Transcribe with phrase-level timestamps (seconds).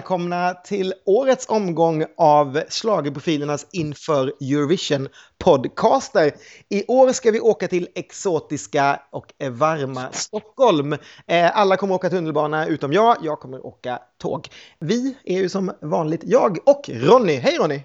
[0.00, 5.08] välkomna till årets omgång av Schlagerprofilernas inför Eurovision
[5.38, 6.32] podcaster.
[6.68, 10.92] I år ska vi åka till exotiska och varma Stockholm.
[11.26, 13.16] Eh, alla kommer åka tunnelbana utom jag.
[13.22, 14.48] Jag kommer åka tåg.
[14.78, 17.34] Vi är ju som vanligt jag och Ronny.
[17.36, 17.82] Hej Ronny!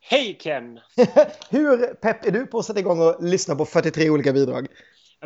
[0.00, 0.80] Hej Ken!
[1.50, 4.66] Hur pepp är du på att sätta igång och lyssna på 43 olika bidrag?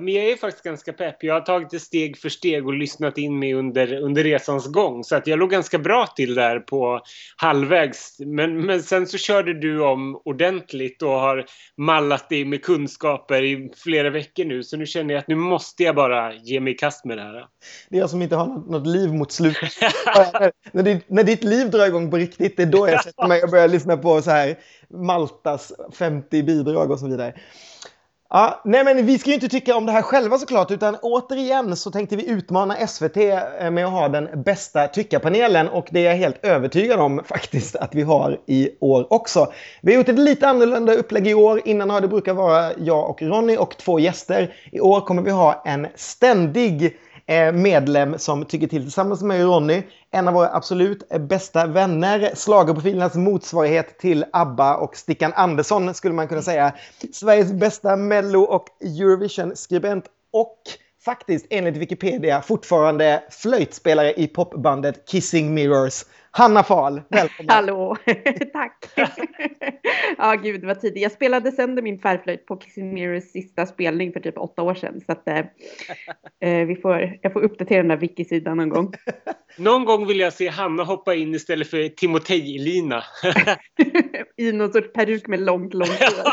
[0.00, 1.22] Men jag är faktiskt ganska pepp.
[1.22, 5.04] Jag har tagit det steg för steg och lyssnat in mig under, under resans gång.
[5.04, 7.00] Så att jag låg ganska bra till där på
[7.36, 8.16] halvvägs.
[8.18, 11.44] Men, men sen så körde du om ordentligt och har
[11.76, 14.62] mallat dig med kunskaper i flera veckor nu.
[14.62, 17.22] Så nu känner jag att nu måste jag bara ge mig i kast med det
[17.22, 17.46] här.
[17.88, 19.72] Det är jag som inte har något, något liv mot slutet.
[20.72, 23.42] när, ditt, när ditt liv drar igång på riktigt, det är då jag sätter mig
[23.42, 24.58] och börjar lyssna på så här
[24.90, 27.34] Maltas 50 bidrag och så vidare.
[28.30, 31.76] Ja, nej men vi ska ju inte tycka om det här själva såklart, utan återigen
[31.76, 36.04] så tänkte vi utmana SVT eh, med att ha den bästa tyckarpanelen och det är
[36.04, 39.52] jag helt övertygad om faktiskt att vi har i år också.
[39.82, 41.62] Vi har gjort ett lite annorlunda upplägg i år.
[41.64, 44.54] Innan har det brukat vara jag och Ronny och två gäster.
[44.72, 46.96] I år kommer vi ha en ständig
[47.28, 49.82] Eh, medlem som tycker till tillsammans med mig och Ronny.
[50.10, 52.32] En av våra absolut eh, bästa vänner.
[52.34, 56.72] Schlagerprofilernas motsvarighet till ABBA och Stickan Andersson skulle man kunna säga.
[57.12, 60.58] Sveriges bästa Mello och Eurovision-skribent och
[61.04, 66.04] faktiskt enligt Wikipedia fortfarande flöjtspelare i popbandet Kissing Mirrors.
[66.38, 67.50] Hanna Fahl, välkommen!
[67.50, 67.96] Hallå,
[68.52, 68.90] tack!
[70.18, 71.02] ja, gud vad tidigt.
[71.02, 75.00] Jag spelade sönder min tvärflöjt på Mirrors sista spelning för typ åtta år sedan.
[75.06, 75.38] Så att eh,
[76.40, 78.94] eh vi får, jag får uppdatera den där wiki-sidan någon gång.
[79.58, 83.02] någon gång vill jag se Hanna hoppa in istället för Timotej-Lina.
[84.36, 86.32] I någon sorts peruk med långt, långt hår.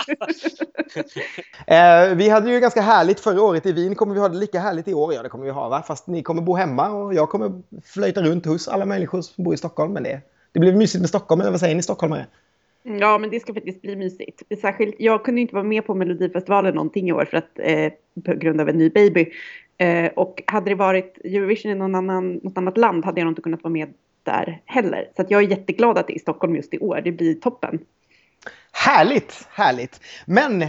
[1.68, 3.96] eh, vi hade ju ganska härligt förra året i Wien.
[3.96, 5.14] Kommer vi ha det lika härligt i år?
[5.14, 5.84] Ja, det kommer vi ha, va?
[5.88, 7.52] Fast ni kommer bo hemma och jag kommer
[7.86, 11.10] flöjta runt hos alla människor som bor i Stockholm men det, det blir mysigt med
[11.10, 12.26] Stockholm, eller vad säger ni stockholmare?
[12.84, 14.42] Ja, men det ska faktiskt bli mysigt.
[14.62, 17.92] Särskilt, jag kunde inte vara med på Melodifestivalen någonting i år för att, eh,
[18.26, 19.32] på grund av en ny baby.
[19.78, 23.32] Eh, och hade det varit Eurovision i någon annan, något annat land hade jag nog
[23.32, 25.10] inte kunnat vara med där heller.
[25.18, 27.02] Så jag är jätteglad att det är i Stockholm just i år.
[27.04, 27.80] Det blir toppen.
[28.72, 30.02] Härligt, härligt.
[30.26, 30.66] Men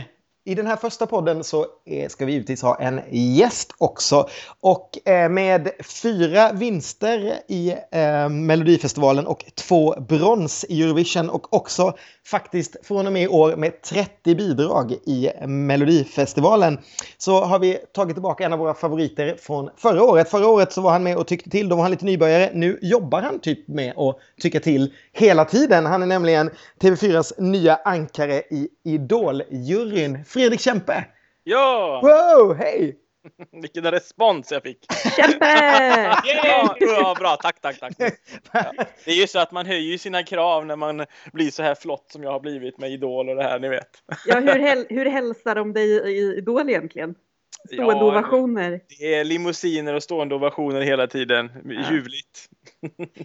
[0.46, 1.66] i den här första podden så
[2.08, 4.28] ska vi givetvis ha en gäst också.
[4.60, 5.70] Och eh, med
[6.02, 11.94] fyra vinster i eh, Melodifestivalen och två brons i Eurovision och också
[12.26, 16.78] faktiskt från och med i år med 30 bidrag i Melodifestivalen
[17.18, 20.30] så har vi tagit tillbaka en av våra favoriter från förra året.
[20.30, 22.50] Förra året så var han med och tyckte till, då var han lite nybörjare.
[22.54, 25.86] Nu jobbar han typ med att tycka till hela tiden.
[25.86, 30.24] Han är nämligen TV4s nya ankare i Idol-juryn.
[30.36, 31.04] Fredrik Kempe!
[31.44, 32.00] Ja!
[32.02, 32.96] Wow, hej!
[33.62, 34.92] Vilken respons jag fick!
[35.16, 35.46] Kämpe!
[36.24, 37.92] ja, ja, bra, tack, tack, tack.
[38.52, 38.72] Ja.
[39.04, 42.10] Det är ju så att man höjer sina krav när man blir så här flott
[42.12, 43.88] som jag har blivit med Idol och det här, ni vet.
[44.26, 47.14] Ja, hur, häl hur hälsar de dig i Idol egentligen?
[47.66, 48.80] Stående ja, ovationer.
[48.98, 51.50] Det är limousiner och stående ovationer hela tiden.
[51.64, 51.92] Ja.
[51.92, 52.48] Ljuvligt.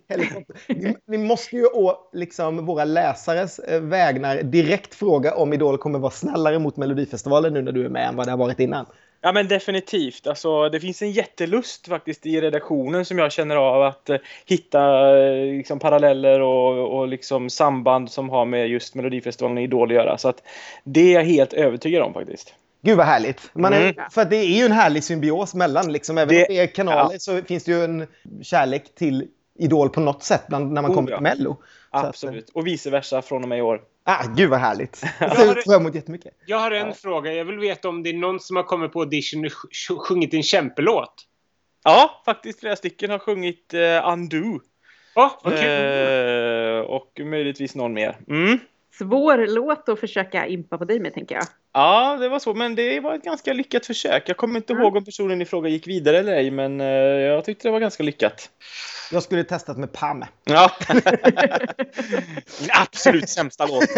[0.68, 6.00] vi, vi, måste ju å liksom, våra läsares eh, vägnar direkt fråga om Idol kommer
[6.00, 8.86] vara snällare mot Melodifestivalen nu när du är med än vad det har varit innan.
[9.24, 10.28] Ja men definitivt.
[10.28, 15.12] Alltså, det finns en jättelust faktiskt i redaktionen som jag känner av att eh, hitta
[15.20, 19.96] eh, liksom, paralleller och, och liksom, samband som har med just Melodifestivalen och Idol att
[19.96, 20.18] göra.
[20.18, 20.44] Så att,
[20.84, 22.54] det är jag helt övertygad om faktiskt.
[22.82, 23.52] Gud vad härligt.
[23.54, 24.10] Man är, mm.
[24.12, 27.14] För det är ju en härlig symbios mellan, liksom, även det, om det är kanaler
[27.14, 27.20] ja.
[27.20, 28.08] så finns det ju en
[28.42, 29.28] kärlek till
[29.60, 31.18] Idol på något sätt bland, när man oh, kommer ja.
[31.18, 31.58] till Mello.
[31.90, 33.82] Absolut, att, och vice versa från och med i år.
[34.04, 35.04] Ah, gud vad härligt.
[35.20, 36.34] Jag ser fram emot jättemycket.
[36.46, 36.94] Jag har en ja.
[36.94, 37.34] fråga.
[37.34, 39.50] Jag vill veta om det är någon som har kommit på audition
[39.90, 41.14] och sjungit en kämpelåt.
[41.84, 44.60] Ja, faktiskt flera stycken har sjungit uh, Undo.
[45.16, 46.80] Oh, okay.
[46.80, 48.18] uh, och möjligtvis någon mer.
[48.28, 48.60] Mm
[48.98, 51.46] svår låt att försöka impa på dig med, tänker jag.
[51.74, 54.30] Ja, det var så, men det var ett ganska lyckat försök.
[54.30, 54.84] Jag kommer inte mm.
[54.84, 57.80] ihåg om personen i fråga gick vidare eller ej, men uh, jag tyckte det var
[57.80, 58.50] ganska lyckat.
[59.12, 60.26] Jag skulle testat med Pam.
[60.44, 60.72] Ja.
[62.70, 63.84] Absolut sämsta låt.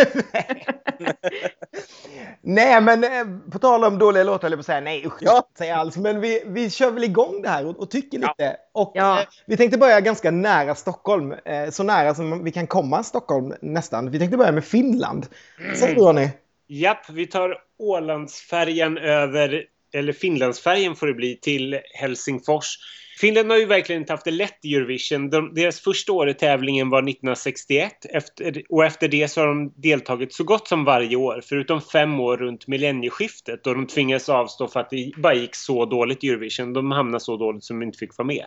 [2.42, 5.48] nej, men eh, på tal om dåliga låtar, eller på att säga nej, usch, ja.
[5.58, 5.98] säga alls.
[5.98, 8.34] Men vi, vi kör väl igång det här och, och tycker lite.
[8.38, 8.56] Ja.
[8.74, 9.20] Och ja.
[9.20, 11.32] Eh, vi tänkte börja ganska nära Stockholm.
[11.32, 14.12] Eh, så nära som vi kan komma Stockholm nästan.
[14.12, 15.28] Vi tänkte börja med Finland.
[15.60, 15.76] Mm.
[15.76, 16.30] Säg då, ni.
[16.68, 22.78] Japp, vi tar Ålandsfärjan över, eller Finlandsfärjan får det bli, till Helsingfors.
[23.24, 25.30] Finland har ju verkligen inte haft det lätt i Eurovision.
[25.30, 29.74] De, deras första år i tävlingen var 1961 efter, och efter det så har de
[29.76, 34.68] deltagit så gott som varje år förutom fem år runt millennieskiftet då de tvingades avstå
[34.68, 36.74] för att det bara gick så dåligt i Eurovision.
[36.74, 38.46] De hamnade så dåligt som de inte fick vara med.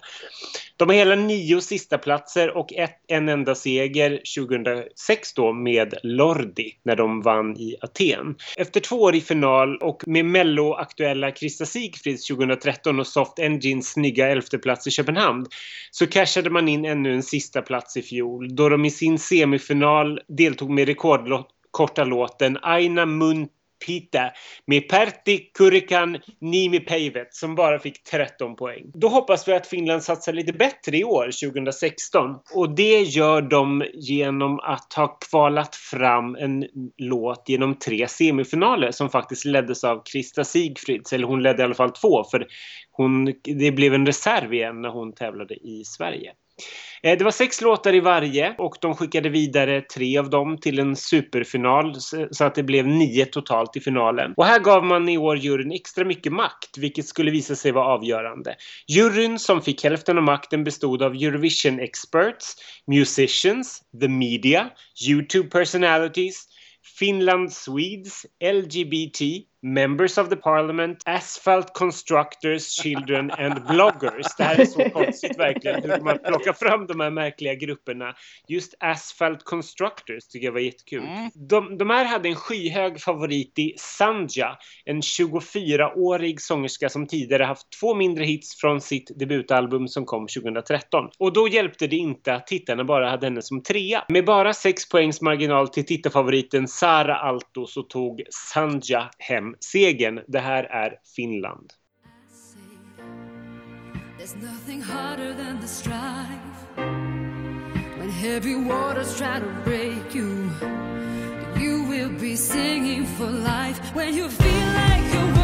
[0.77, 6.73] De har hela nio sista platser och ett, en enda seger 2006 då med Lordi
[6.83, 8.37] när de vann i Aten.
[8.57, 14.29] Efter två år i final och med Mello-aktuella Krista Sigfrids 2013 och Soft Engines snygga
[14.67, 15.47] plats i Köpenhamn
[15.91, 20.21] så cashade man in ännu en sista plats i fjol då de i sin semifinal
[20.29, 23.49] deltog med rekordkorta låten Aina Mun
[23.87, 24.31] Pita
[24.67, 28.91] med Pertti Kurikan Nimi Päivet som bara fick 13 poäng.
[28.95, 32.37] Då hoppas vi att Finland satsar lite bättre i år, 2016.
[32.55, 39.11] Och det gör de genom att ha kvalat fram en låt genom tre semifinaler som
[39.11, 41.13] faktiskt leddes av Krista Sigfrids.
[41.13, 42.47] Eller hon ledde i alla fall två för
[42.93, 46.33] hon, det blev en reserv igen när hon tävlade i Sverige.
[47.03, 50.79] Eh, det var sex låtar i varje och de skickade vidare tre av dem till
[50.79, 51.97] en superfinal
[52.31, 54.35] så att det blev nio totalt i finalen.
[54.37, 57.87] Och här gav man i år juryn extra mycket makt, vilket skulle visa sig vara
[57.87, 58.55] avgörande.
[58.89, 62.57] Juryn som fick hälften av makten bestod av Eurovision experts,
[62.87, 64.71] musicians, the media,
[65.09, 66.47] YouTube personalities,
[66.99, 69.21] Finland Swedes, LGBT,
[69.67, 74.27] Members of the Parliament, Asphalt Constructors, Children and Bloggers.
[74.39, 78.15] Det här är så konstigt verkligen hur man plockar fram de här märkliga grupperna.
[78.49, 81.05] Just Asphalt Constructors tycker jag var jättekul.
[81.05, 81.31] Mm.
[81.35, 87.67] De, de här hade en skyhög favorit i Sanja, en 24-årig sångerska som tidigare haft
[87.81, 91.11] två mindre hits från sitt debutalbum som kom 2013.
[91.19, 94.05] Och då hjälpte det inte att tittarna bara hade henne som trea.
[94.09, 100.21] Med bara sex poängs marginal till tittarfavoriten Sara Alto så tog Sanja hem segern.
[100.29, 101.73] Det här är Finland.
[104.19, 106.77] There's nothing harder than the strife
[107.99, 110.51] When heavy waters try to break you
[111.61, 115.36] You will be singing for life When you feel like you're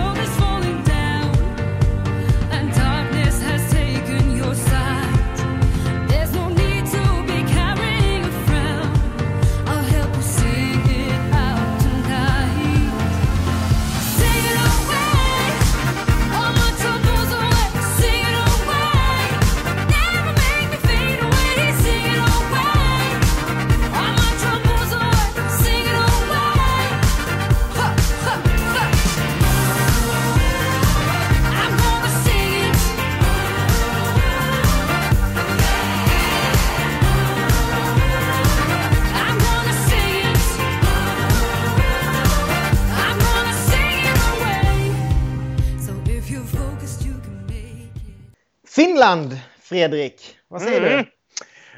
[48.74, 50.36] Finland, Fredrik.
[50.48, 50.98] Vad säger mm.
[50.98, 51.10] du?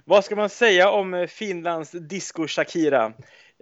[0.05, 3.13] Vad ska man säga om eh, Finlands disco Shakira?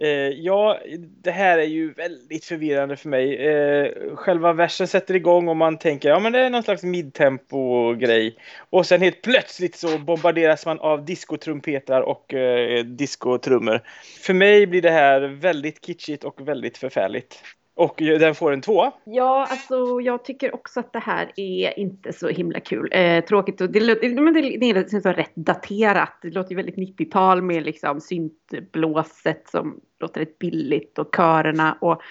[0.01, 3.35] Eh, ja, det här är ju väldigt förvirrande för mig.
[3.47, 8.37] Eh, själva versen sätter igång och man tänker ja men det är någon slags midtempo-grej.
[8.69, 13.81] Och sen helt plötsligt så bombarderas man av diskotrumpetrar och eh, diskotrummor.
[14.21, 17.43] För mig blir det här väldigt kitschigt och väldigt förfärligt.
[17.75, 18.91] Och den får en två.
[19.03, 22.89] Ja, alltså jag tycker också att det här är inte så himla kul.
[22.91, 26.19] Eh, tråkigt och det, men det, det är liksom rätt daterat.
[26.21, 32.01] Det låter ju väldigt 90-tal med liksom syntblåset som låter rätt billigt och körerna och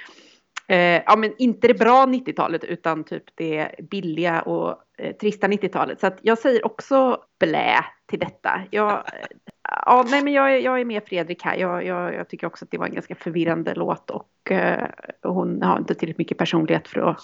[0.68, 6.00] eh, ja, men inte det bra 90-talet utan typ det billiga och eh, trista 90-talet.
[6.00, 8.62] Så att jag säger också blä till detta.
[8.70, 11.56] Jag, eh, ja, nej, men jag, jag är med Fredrik här.
[11.56, 14.88] Jag, jag, jag, tycker också att det var en ganska förvirrande låt och eh,
[15.22, 17.20] hon har inte tillräckligt mycket personlighet för att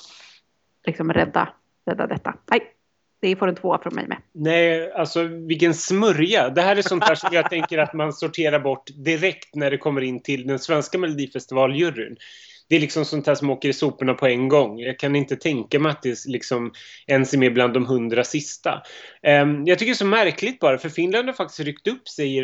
[0.87, 1.49] liksom rädda,
[1.87, 2.35] rädda detta.
[2.50, 2.61] Nej,
[3.21, 4.18] det får en tvåa från mig med.
[4.33, 6.49] Nej, alltså vilken smörja.
[6.49, 9.78] Det här är sånt här som jag tänker att man sorterar bort direkt när det
[9.78, 12.16] kommer in till den svenska melodifestivaljuryn
[12.68, 14.80] det är liksom sånt här som åker i soporna på en gång.
[14.80, 16.72] Jag kan inte tänka mig att det liksom
[17.06, 18.82] ens är med bland de hundra sista.
[19.22, 22.38] Ehm, jag tycker det är så märkligt bara, för Finland har faktiskt ryckt upp sig
[22.38, 22.42] i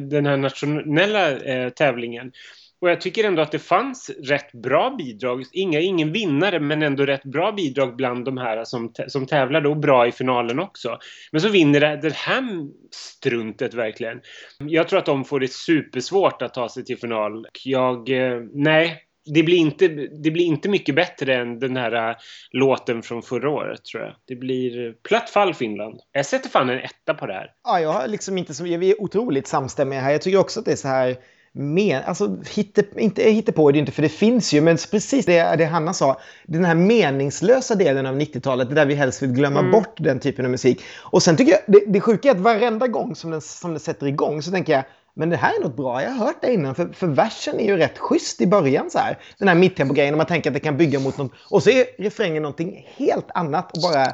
[0.00, 2.32] den, här nationella eh, tävlingen.
[2.80, 5.44] Och jag tycker ändå att det fanns rätt bra bidrag.
[5.52, 9.76] Inga, ingen vinnare, men ändå rätt bra bidrag bland de här som, som tävlar och
[9.76, 10.98] bra i finalen också.
[11.32, 12.44] Men så vinner det, det här
[12.90, 14.20] struntet verkligen.
[14.58, 17.46] Jag tror att de får det supersvårt att ta sig till final.
[17.64, 19.88] Jag, eh, nej, det blir, inte,
[20.22, 22.16] det blir inte mycket bättre än den här äh,
[22.50, 24.14] låten från förra året tror jag.
[24.26, 26.00] Det blir platt fall Finland.
[26.12, 27.50] Jag sätter fan en etta på det här.
[27.64, 30.12] Ja, jag har liksom inte så, vi är otroligt samstämmiga här.
[30.12, 31.16] Jag tycker också att det är så här
[31.52, 35.56] men, alltså, hitte, inte hittepå är det inte för det finns ju, men precis det,
[35.56, 39.72] det Hanna sa, den här meningslösa delen av 90-talet, där vi helst vill glömma mm.
[39.72, 40.82] bort den typen av musik.
[40.98, 43.80] Och sen tycker jag, det, det sjuka är att varenda gång som den, som den
[43.80, 44.84] sätter igång så tänker jag,
[45.18, 46.74] men det här är något bra, jag har hört det innan.
[46.74, 49.18] För, för versen är ju rätt schysst i början så här.
[49.38, 51.32] Den här mittempo-grejen, man tänker att det kan bygga mot något.
[51.50, 54.12] Och så är refrängen någonting helt annat och bara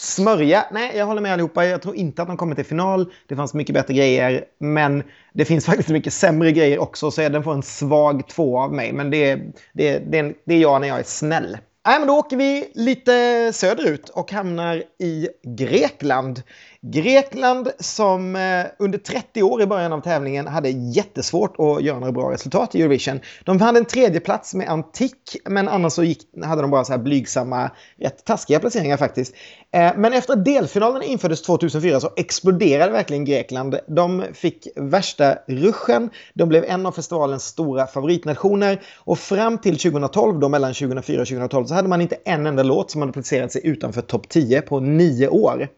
[0.00, 0.64] smörja.
[0.72, 1.64] Nej, jag håller med allihopa.
[1.64, 3.12] Jag tror inte att de kommer till final.
[3.26, 4.44] Det fanns mycket bättre grejer.
[4.58, 5.02] Men
[5.32, 7.10] det finns faktiskt mycket sämre grejer också.
[7.10, 8.92] Så den får en svag två av mig.
[8.92, 9.36] Men det,
[9.72, 11.58] det, det, det är jag när jag är snäll.
[11.86, 16.42] Nej, men då åker vi lite söderut och hamnar i Grekland.
[16.82, 22.12] Grekland som eh, under 30 år i början av tävlingen hade jättesvårt att göra några
[22.12, 23.20] bra resultat i Eurovision.
[23.44, 26.92] De hade en tredje plats med Antik, men annars så gick, hade de bara så
[26.92, 27.70] här blygsamma,
[28.00, 29.34] rätt taskiga placeringar faktiskt.
[29.74, 33.78] Eh, men efter att delfinalen infördes 2004 så exploderade verkligen Grekland.
[33.88, 40.40] De fick värsta ruschen, de blev en av festivalens stora favoritnationer och fram till 2012,
[40.40, 43.52] då mellan 2004 och 2012, så hade man inte en enda låt som hade placerat
[43.52, 45.68] sig utanför topp 10 på nio år.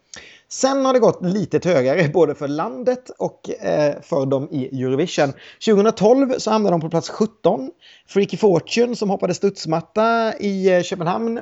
[0.53, 5.33] Sen har det gått lite trögare både för landet och eh, för dem i Eurovision.
[5.67, 7.71] 2012 så hamnade de på plats 17.
[8.09, 11.41] Freaky Fortune som hoppade studsmatta i eh, Köpenhamn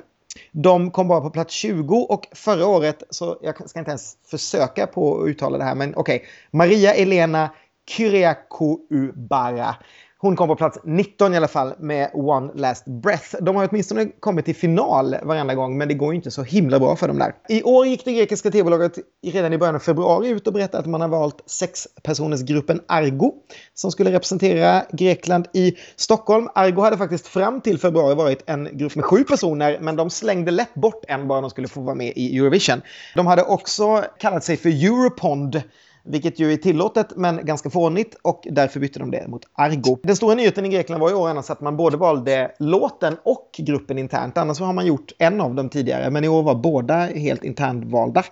[0.52, 4.86] de kom bara på plats 20 och förra året, så jag ska inte ens försöka
[4.86, 6.16] på att uttala det här, men okej.
[6.16, 6.28] Okay.
[6.50, 7.50] Maria Elena
[7.88, 9.76] Kyriakoubara
[10.20, 13.36] hon kom på plats 19 i alla fall med One Last Breath.
[13.40, 16.78] De har åtminstone kommit till final varenda gång, men det går ju inte så himla
[16.78, 17.34] bra för dem där.
[17.48, 20.86] I år gick det grekiska tv-bolaget redan i början av februari ut och berättade att
[20.86, 23.34] man har valt sexpersonersgruppen Argo
[23.74, 26.48] som skulle representera Grekland i Stockholm.
[26.54, 30.50] Argo hade faktiskt fram till februari varit en grupp med sju personer, men de slängde
[30.50, 32.82] lätt bort en bara de skulle få vara med i Eurovision.
[33.14, 35.62] De hade också kallat sig för Europond
[36.08, 39.98] vilket ju är tillåtet men ganska fånigt och därför bytte de det mot Argo.
[40.02, 43.50] Den stora nyheten i Grekland var ju år annars att man både valde låten och
[43.58, 44.38] gruppen internt.
[44.38, 48.24] Annars har man gjort en av dem tidigare, men i år var båda helt internvalda.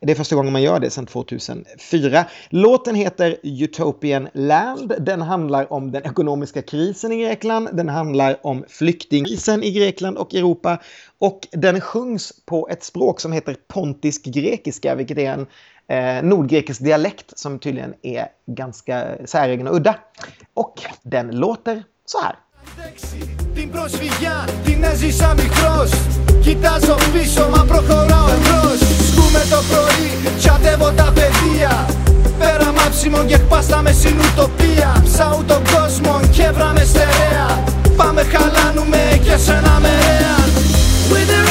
[0.00, 2.24] Det är första gången man gör det sedan 2004.
[2.50, 4.92] Låten heter Utopian Land.
[5.00, 7.68] Den handlar om den ekonomiska krisen i Grekland.
[7.72, 10.78] Den handlar om flyktingkrisen i Grekland och Europa.
[11.18, 15.46] Och den sjungs på ett språk som heter pontisk grekiska, vilket är en
[15.87, 19.95] eh, nordgrekisk dialekt som tydligen är ganska säregen och udda.
[20.53, 22.35] Och den låter så här.
[23.55, 25.91] Την προσφυγιά την έζησα μικρός
[26.41, 31.89] Κοιτάζω πίσω μα προχωράω εμπρός Σκούμε το πρωί, τσαντεύω τα παιδεία
[32.39, 37.63] Πέρα μάψιμο και χπάσταμε στην ουτοπία Ψάου τον κόσμο και βράμε στερέα
[37.97, 40.35] Πάμε χαλάνουμε και σε ένα μερέα
[41.11, 41.41] With the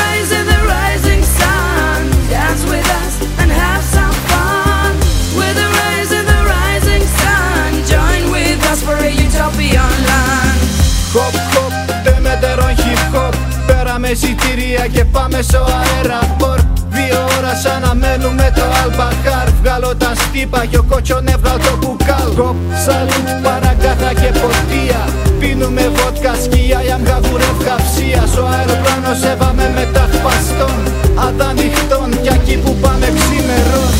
[14.07, 16.59] Πέρα με εισιτήρια και πάμε στο αέρα Μπορ
[16.89, 19.47] Δύο ώρα σαν να μένουμε το Αλμπαχάρ.
[19.61, 22.29] Βγάλω τα στύπα και ο κότσο νεύρα το κουκάλ.
[22.35, 25.01] Κοπ, σαλούτ, παραγκάθα και ποτία.
[25.39, 30.79] Πίνουμε βότκα, σκιά, για μγαβουρεύ καυσία Στο αεροπλάνο σέβαμε με τα χπαστών.
[31.25, 33.91] Αδανυχτών κι εκεί που πάμε ξημερών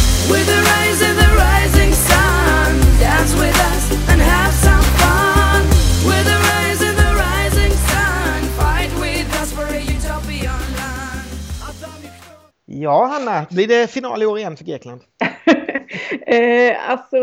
[12.88, 15.02] Ja, Hanna, blir det final i år igen för Grekland?
[16.28, 17.18] eh, alltså,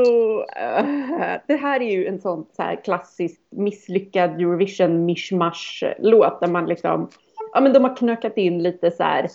[0.56, 6.66] eh, det här är ju en sån så här klassisk misslyckad Eurovision mishmash-låt där man
[6.66, 7.09] liksom,
[7.52, 9.28] ja men de har knökat in lite så här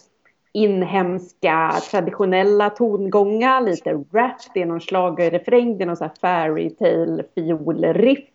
[0.53, 7.24] inhemska traditionella tongångar, lite rap, det är någon schlagerrefräng, det är någon så här fairytale
[7.36, 8.25] fiolriff.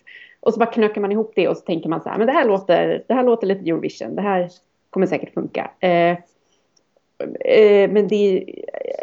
[0.41, 2.33] Och så bara knökar man ihop det och så tänker man så här, men det
[2.33, 4.49] här låter, det här låter lite Eurovision, det här
[4.91, 5.71] kommer säkert funka.
[5.81, 6.19] Eh,
[7.89, 8.45] men det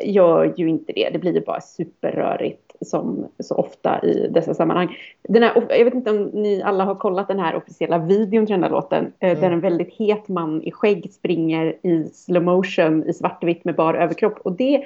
[0.03, 4.97] gör ju inte det, det blir ju bara superrörigt som så ofta i dessa sammanhang.
[5.21, 8.53] Den här, jag vet inte om ni alla har kollat den här officiella videon till
[8.53, 9.13] den här låten.
[9.19, 9.41] Eh, mm.
[9.41, 13.93] Där en väldigt het man i skägg springer i slow motion i svartvitt med bar
[13.93, 14.39] överkropp.
[14.39, 14.85] Och det eh,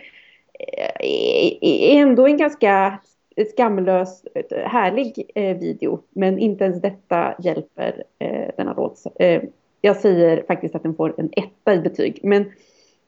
[1.62, 3.00] är ändå en ganska
[3.52, 4.24] skamlös,
[4.66, 6.00] härlig eh, video.
[6.10, 8.04] Men inte ens detta hjälper
[8.58, 9.04] denna låt.
[9.82, 12.20] Jag säger faktiskt att den får en etta i betyg.
[12.24, 12.46] Men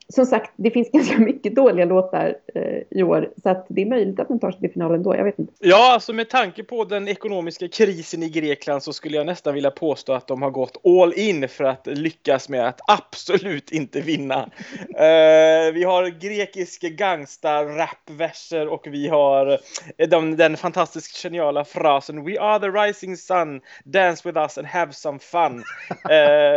[0.09, 3.29] som sagt, det finns ganska mycket dåliga låtar eh, i år.
[3.43, 5.15] Så att det är möjligt att den tar sig till finalen då.
[5.15, 5.53] Jag vet inte.
[5.59, 9.71] Ja, alltså med tanke på den ekonomiska krisen i Grekland så skulle jag nästan vilja
[9.71, 14.43] påstå att de har gått all in för att lyckas med att absolut inte vinna.
[14.43, 14.49] uh,
[15.73, 19.59] vi har grekiska gangsta-rapverser och vi har
[20.07, 24.93] de, den fantastiskt geniala frasen We are the rising sun, dance with us and have
[24.93, 25.57] some fun.
[25.57, 25.63] Uh,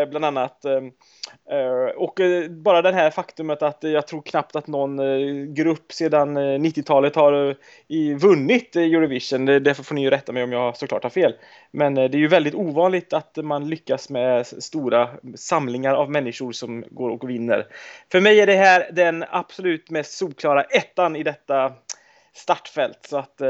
[0.11, 0.65] bland annat.
[0.65, 0.93] Um,
[1.53, 6.37] Uh, och bara det här faktumet att jag tror knappt att någon eh, grupp sedan
[6.37, 7.57] eh, 90-talet har
[7.89, 9.47] eh, vunnit Eurovision.
[9.47, 11.35] Därför får ni ju rätta mig om jag såklart har fel.
[11.73, 16.85] Men det är ju väldigt ovanligt att man lyckas med stora samlingar av människor som
[16.91, 17.67] går och vinner.
[18.13, 21.73] För mig är det här den absolut mest solklara ettan i detta
[22.33, 22.99] startfält.
[23.09, 23.41] Så att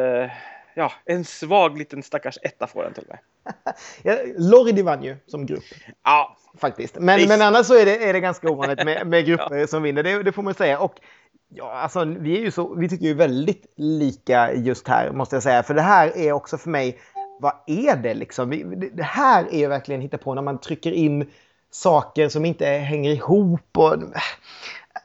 [0.75, 3.19] ja, en svag liten stackars etta får den till mig.
[4.37, 5.65] Lordi vann ju som grupp.
[6.05, 6.99] Ja, faktiskt.
[6.99, 9.67] Men, men annars så är det, är det ganska ovanligt med, med grupper ja.
[9.67, 10.79] som vinner, det, det, får man säga.
[10.79, 10.95] Och
[11.49, 15.43] ja, alltså, vi, är ju så, vi tycker ju väldigt lika just här, måste jag
[15.43, 15.63] säga.
[15.63, 16.99] För det här är också för mig,
[17.41, 18.51] vad är det liksom?
[18.51, 21.31] Vi, det här är ju verkligen hitta på när man trycker in
[21.71, 23.79] saker som inte hänger ihop.
[23.79, 23.97] Och,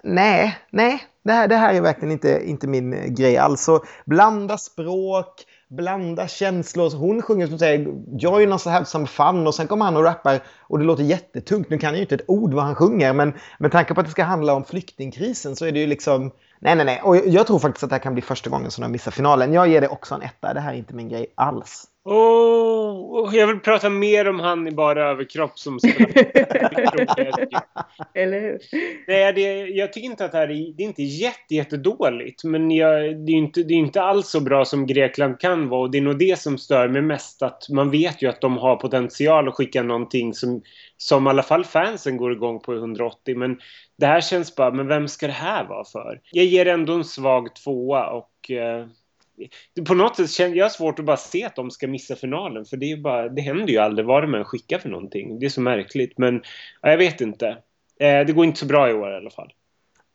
[0.03, 3.37] nej, nej, det här, det här är verkligen inte, inte min grej.
[3.37, 6.95] Alltså blanda språk, blanda känslor.
[6.95, 10.39] Hon sjunger som säger “Join us have some fun” och sen kommer han och rappar
[10.61, 11.69] och det låter jättetungt.
[11.69, 14.05] Nu kan jag ju inte ett ord vad han sjunger men med tanke på att
[14.05, 17.01] det ska handla om flyktingkrisen så är det ju liksom Nej, nej, nej.
[17.03, 19.53] Och jag tror faktiskt att det här kan bli första gången som de missar finalen.
[19.53, 20.53] Jag ger det också en etta.
[20.53, 21.87] Det här är inte min grej alls.
[22.07, 25.79] Oh, jag vill prata mer om han i bara överkropp som
[28.13, 28.59] Eller hur?
[29.07, 32.43] Nej, det, jag tycker inte att det här är, det är inte jätte, jättedåligt.
[32.43, 35.81] Men jag, det, är inte, det är inte alls så bra som Grekland kan vara.
[35.81, 37.41] Och det är nog det som stör mig mest.
[37.41, 40.61] Att man vet ju att de har potential att skicka någonting som,
[40.97, 43.37] som i alla fall fansen går igång på 180.
[43.37, 43.59] Men
[43.97, 46.21] det här känns bara, men vem ska det här vara för?
[46.31, 48.85] Jag ger ändå en svag tvåa och eh,
[49.87, 52.65] på något sätt känner jag svårt att bara se att de ska missa finalen.
[52.65, 55.39] För det, är bara, det händer ju aldrig vad de än skickar för någonting.
[55.39, 56.17] Det är så märkligt.
[56.17, 56.41] Men
[56.81, 57.47] ja, jag vet inte.
[57.99, 59.53] Eh, det går inte så bra i år i alla fall.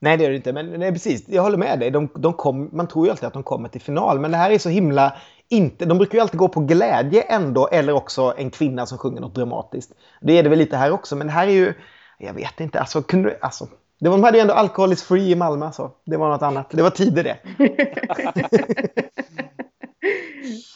[0.01, 0.53] Nej, det gör det inte.
[0.53, 1.91] Men nej, precis, jag håller med dig.
[1.91, 4.21] De, de kom, man tror ju alltid att de kommer till final.
[4.21, 5.17] Men det här är så himla...
[5.49, 7.69] Inte, de brukar ju alltid gå på glädje ändå.
[7.69, 9.93] Eller också en kvinna som sjunger något dramatiskt.
[10.21, 11.17] Det är det väl lite här också.
[11.17, 11.75] Men det här är ju...
[12.19, 12.81] Jag vet inte.
[12.81, 13.69] Alltså, kunde, alltså
[14.01, 15.73] det var, de hade ju ändå Alcohol is free i Malmö.
[15.73, 16.71] Så det var något annat.
[16.71, 17.39] Det var tider det.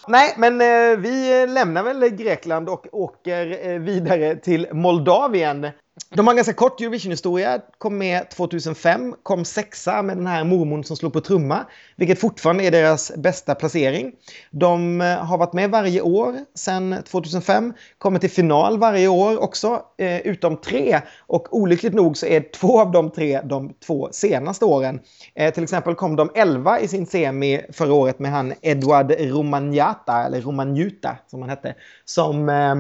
[0.09, 5.67] Nej, men eh, vi lämnar väl Grekland och åker eh, vidare till Moldavien.
[6.11, 7.61] De har en ganska kort Eurovision-historia.
[7.79, 11.67] Kom med 2005, kom sexa med den här mormon som slog på trumma,
[11.97, 14.13] vilket fortfarande är deras bästa placering.
[14.51, 19.83] De eh, har varit med varje år sedan 2005, kommer till final varje år också,
[19.99, 21.01] eh, utom tre.
[21.19, 25.01] Och olyckligt nog så är två av de tre de två senaste åren.
[25.35, 30.25] Eh, till exempel kom de 11 i sin semi förra året med han Eduard Romagnata,
[30.25, 32.75] eller Romagnuta som han hette, som eh,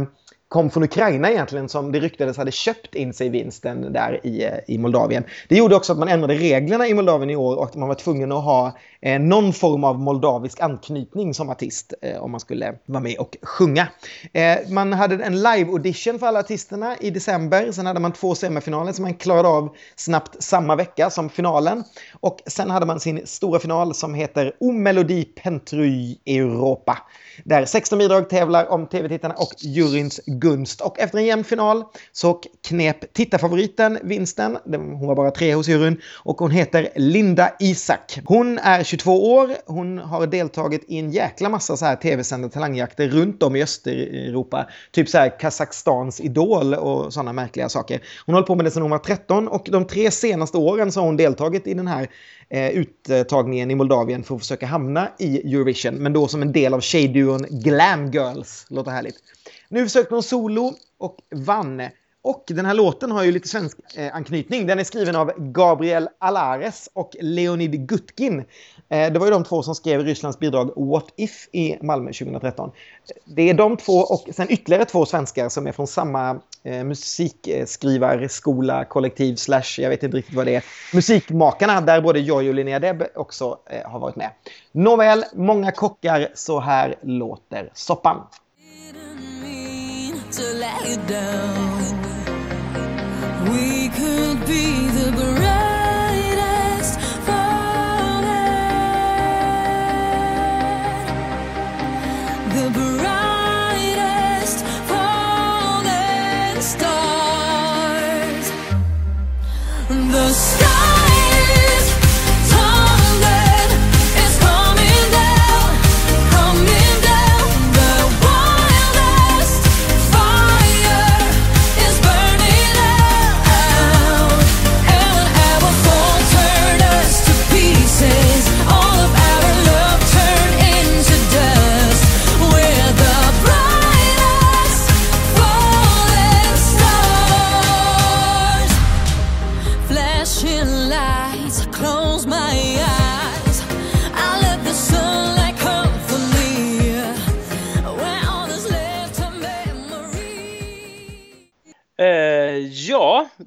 [0.54, 4.50] kom från Ukraina egentligen som det ryktades hade köpt in sig vinsten där i, eh,
[4.66, 5.24] i Moldavien.
[5.48, 7.94] Det gjorde också att man ändrade reglerna i Moldavien i år och att man var
[7.94, 12.74] tvungen att ha eh, någon form av moldavisk anknytning som artist eh, om man skulle
[12.86, 13.88] vara med och sjunga.
[14.32, 17.72] Eh, man hade en live-audition för alla artisterna i december.
[17.72, 21.84] Sen hade man två semifinaler som man klarade av snabbt samma vecka som finalen.
[22.20, 26.98] Och sen hade man sin stora final som heter O Melodi Pentruy Europa.
[27.44, 30.80] Där 16 bidrag tävlar om tv-tittarna och juryns gunst.
[30.80, 34.58] Och efter en jämn final så knep tittarfavoriten vinsten.
[34.74, 38.18] Hon var bara tre hos juryn och hon heter Linda Isak.
[38.24, 39.50] Hon är 22 år.
[39.66, 44.66] Hon har deltagit i en jäkla massa så här tv-sända talangjakter runt om i Östeuropa.
[44.92, 48.00] Typ så här Kazakstans Idol och sådana märkliga saker.
[48.26, 50.92] Hon har hållit på med det sedan hon var 13 och de tre senaste åren
[50.92, 52.08] så har hon deltagit i den här
[52.48, 55.94] eh, uttagningen i Moldavien för att försöka hamna i Eurovision.
[55.94, 58.66] Men då som en del av tjejduon Glam Girls.
[58.70, 59.16] Låter härligt.
[59.68, 61.82] Nu försökte hon solo och vann.
[62.24, 64.66] Och den här låten har ju lite svensk eh, anknytning.
[64.66, 68.44] Den är skriven av Gabriel Alares och Leonid Gutkin.
[68.88, 72.70] Eh, det var ju de två som skrev Rysslands bidrag What If i Malmö 2013.
[73.24, 78.84] Det är de två och sen ytterligare två svenskar som är från samma eh, musikskrivarskola,
[78.84, 80.64] kollektiv, slash, jag vet inte riktigt vad det är.
[80.94, 84.30] Musikmakarna, där både Joy och Linnea Deb också eh, har varit med.
[84.72, 88.20] Nåväl, många kockar, så här låter soppan.
[90.36, 91.94] to lay down.
[93.52, 95.43] We could be the bridge.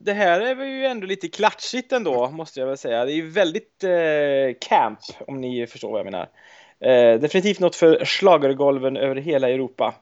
[0.07, 3.05] Det här är ju ändå lite klatschigt ändå, måste jag väl säga.
[3.05, 6.29] Det är ju väldigt eh, camp, om ni förstår vad jag menar.
[6.79, 9.93] Eh, definitivt något för schlagergolven över hela Europa.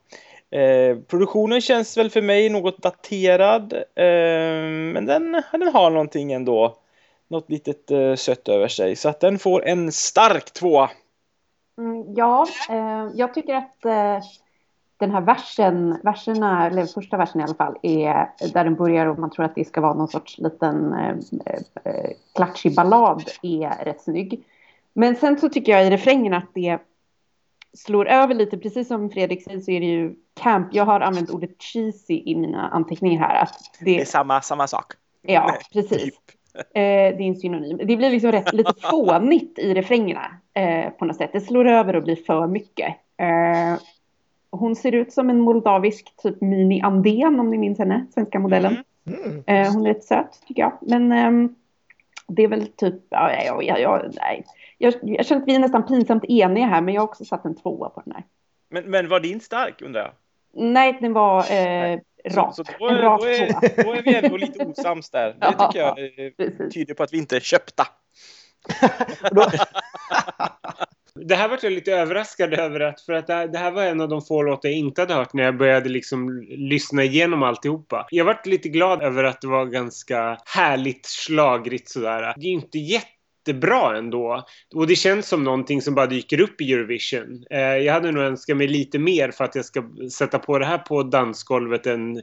[0.51, 4.63] Eh, produktionen känns väl för mig något daterad, eh,
[4.93, 6.77] men den, den har någonting ändå.
[7.27, 10.89] Något litet eh, sött över sig, så att den får en stark tvåa.
[11.77, 14.19] Mm, ja, eh, jag tycker att eh,
[14.97, 19.19] den här versen, verserna, eller första versen i alla fall, är där den börjar och
[19.19, 21.15] man tror att det ska vara någon sorts liten eh,
[21.85, 24.43] eh, klatschig ballad, är rätt snygg.
[24.93, 26.79] Men sen så tycker jag i refrängen att det
[27.73, 30.67] slår över lite, precis som Fredrik säger så är det ju camp.
[30.71, 33.43] Jag har använt ordet cheesy i mina anteckningar här.
[33.43, 34.93] Att det, Det är samma, samma sak.
[35.21, 36.03] Ja, Nej, precis.
[36.03, 36.15] typ.
[36.55, 37.77] Eh, det är en synonym.
[37.77, 41.29] Det blir liksom rätt, lite fånigt i refrängerna eh, på något sätt.
[41.33, 42.95] Det slår över och blir för mycket.
[43.17, 43.79] Eh,
[44.59, 48.77] hon ser ut som en moldavisk typ Mini Andén om ni minns henne, svenska modellen.
[49.07, 49.43] Mm.
[49.47, 50.77] Eh, hon är rätt söt tycker jag.
[50.81, 51.55] Men ehm,
[52.27, 54.45] det är väl typ, ja, ja, ja, ja, nej.
[54.77, 57.45] Jag, jag känner att vi är nästan pinsamt eniga här, men jag har också satt
[57.45, 58.23] en tvåa på den här.
[58.69, 60.11] Men, men var din stark, undrar jag?
[60.53, 62.55] Nej, den var eh, rak.
[62.55, 65.27] Så, så då, en är, rak då, är, då är vi ändå lite osams där.
[65.27, 67.87] Det Ja, tycker jag eh, tyder på att vi inte är köpta.
[69.31, 69.45] Då,
[71.19, 73.83] Det här vart jag lite överraskad över att för att det här, det här var
[73.83, 77.43] en av de få låtar jag inte hade hört när jag började liksom lyssna igenom
[77.43, 78.07] alltihopa.
[78.11, 82.33] Jag vart lite glad över att det var ganska härligt slagrigt sådär.
[82.37, 84.45] Det är ju inte jättebra ändå.
[84.75, 87.43] Och det känns som någonting som bara dyker upp i Eurovision.
[87.51, 89.83] Eh, jag hade nog önskat mig lite mer för att jag ska
[90.17, 92.21] sätta på det här på dansgolvet en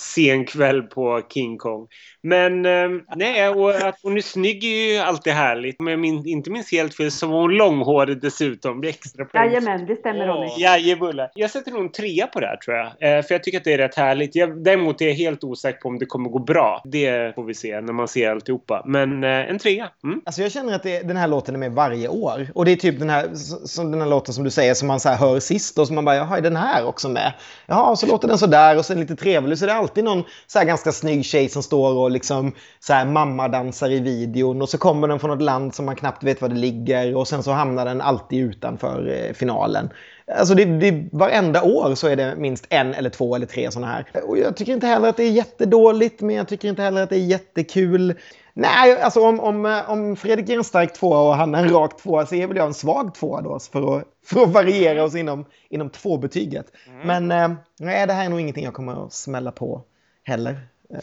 [0.00, 1.86] sen kväll på King Kong.
[2.22, 5.80] Men eh, nej, och att hon är snygg är ju alltid härligt.
[5.80, 8.74] Om jag min, inte minns helt fel så var hon långhårig dessutom.
[8.74, 9.44] Det blir extra poäng.
[9.44, 10.26] Jajamän, det stämmer.
[10.26, 10.50] Ronny.
[10.58, 11.30] Jajebulla.
[11.34, 12.86] Jag sätter nog en trea på det här tror jag.
[12.86, 14.34] Eh, för jag tycker att det är rätt härligt.
[14.34, 16.82] Jag, däremot är jag helt osäker på om det kommer gå bra.
[16.84, 18.82] Det får vi se när man ser alltihopa.
[18.86, 19.88] Men eh, en trea.
[20.04, 20.20] Mm.
[20.24, 22.46] Alltså jag känner att det, den här låten är med varje år.
[22.54, 23.28] Och det är typ den här,
[23.66, 25.94] som den här låten som du säger som man så här hör sist och som
[25.94, 27.32] man bara, jaha, är den här också med?
[27.66, 29.58] Jaha, så låter den så där och sen lite trevlig.
[29.58, 32.92] Så det är alltid någon så här ganska snygg tjej som står och liksom så
[32.92, 36.42] här mammadansar i videon och så kommer den från något land som man knappt vet
[36.42, 39.90] var det ligger och sen så hamnar den alltid utanför eh, finalen.
[40.38, 43.92] Alltså det, det, varenda år så är det minst en eller två eller tre sådana
[43.92, 44.06] här.
[44.26, 47.10] Och jag tycker inte heller att det är jättedåligt, men jag tycker inte heller att
[47.10, 48.14] det är jättekul.
[48.54, 51.96] Nej, alltså om, om, om Fredrik är en stark tvåa och han är en rak
[51.96, 55.14] tvåa så är väl jag en svag tvåa då för att, för att variera oss
[55.14, 56.66] inom, inom tvåbetyget.
[57.04, 59.82] Men eh, nej, det här är nog ingenting jag kommer att smälla på
[60.22, 60.60] heller.
[60.90, 60.98] Eh,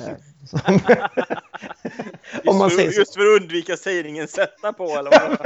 [2.46, 3.00] om man Just, säger för, så.
[3.00, 5.38] just för att undvika sägningen sätta på eller vad?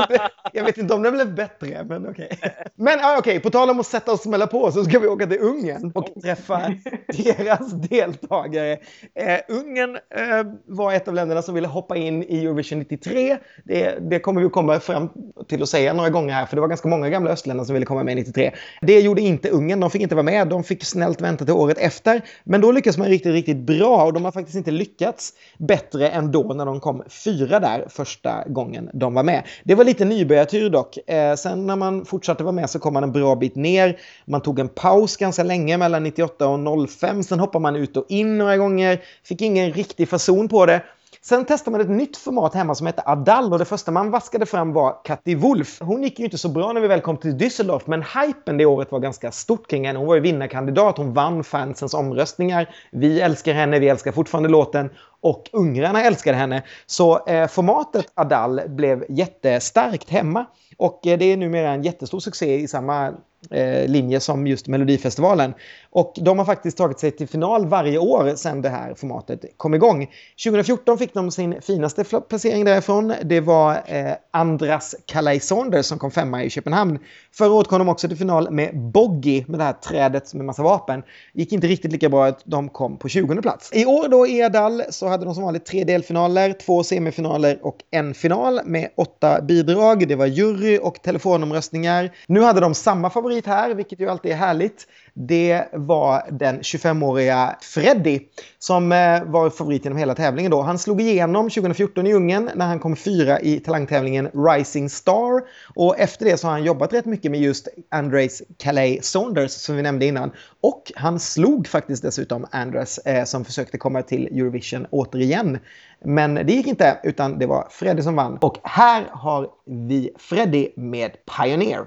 [0.08, 2.38] Det, jag vet inte om den blev bättre, men okej.
[2.74, 5.26] Men ah, okej, på tal om att sätta och smälla på så ska vi åka
[5.26, 6.74] till Ungern och träffa
[7.08, 8.72] deras deltagare.
[9.14, 13.38] Eh, Ungern eh, var ett av länderna som ville hoppa in i Eurovision 93.
[13.64, 15.08] Det, det kommer vi komma fram
[15.48, 17.86] till att säga några gånger här, för det var ganska många gamla östländer som ville
[17.86, 18.52] komma med 93.
[18.80, 21.78] Det gjorde inte Ungern, de fick inte vara med, de fick snällt vänta till året
[21.78, 22.22] efter.
[22.44, 26.32] Men då lyckades man riktigt, riktigt bra och de har faktiskt inte lyckats bättre än
[26.32, 29.42] då när de kom fyra där första gången de var med.
[29.64, 31.10] Det var lite nybörjartur dock.
[31.10, 33.98] Eh, sen när man fortsatte vara med så kom man en bra bit ner.
[34.24, 37.22] Man tog en paus ganska länge mellan 98 och 05.
[37.22, 39.00] Sen hoppade man ut och in några gånger.
[39.24, 40.82] Fick ingen riktig fason på det.
[41.22, 44.46] Sen testade man ett nytt format hemma som hette Adal och det första man vaskade
[44.46, 45.78] fram var Katti Wolf.
[45.80, 48.66] Hon gick ju inte så bra när vi väl kom till Düsseldorf men hypen det
[48.66, 49.98] året var ganska stort kring henne.
[49.98, 52.74] Hon var ju vinnarkandidat, hon vann fansens omröstningar.
[52.92, 56.62] Vi älskar henne, vi älskar fortfarande låten och ungrarna älskade henne.
[56.86, 62.58] Så eh, formatet Adal blev jättestarkt hemma och eh, det är numera en jättestor succé
[62.58, 63.12] i samma
[63.50, 65.54] eh, linje som just Melodifestivalen.
[65.90, 69.74] Och de har faktiskt tagit sig till final varje år sedan det här formatet kom
[69.74, 70.10] igång.
[70.44, 73.14] 2014 fick de sin finaste placering därifrån.
[73.22, 75.52] Det var eh, Andras Calais
[75.82, 76.98] som kom femma i Köpenhamn.
[77.32, 80.62] Förra året kom de också till final med Boggy, med det här trädet med massa
[80.62, 81.02] vapen.
[81.32, 83.70] Gick inte riktigt lika bra att de kom på 20 plats.
[83.72, 87.76] I år då i Adal så hade de som vanligt tre delfinaler, två semifinaler och
[87.90, 90.08] en final med åtta bidrag.
[90.08, 92.10] Det var jury och telefonomröstningar.
[92.26, 94.86] Nu hade de samma favorit här, vilket ju alltid är härligt.
[95.14, 98.20] Det var den 25-åriga Freddy
[98.58, 100.62] som eh, var favorit genom hela tävlingen då.
[100.62, 105.42] Han slog igenom 2014 i Ungern när han kom fyra i talangtävlingen Rising Star.
[105.74, 109.76] Och efter det så har han jobbat rätt mycket med just Andres Calais Saunders som
[109.76, 110.30] vi nämnde innan.
[110.60, 115.58] Och han slog faktiskt dessutom Andres eh, som försökte komma till Eurovision återigen.
[116.04, 118.38] Men det gick inte utan det var Freddy som vann.
[118.40, 121.86] Och här har vi Freddy med Pioneer.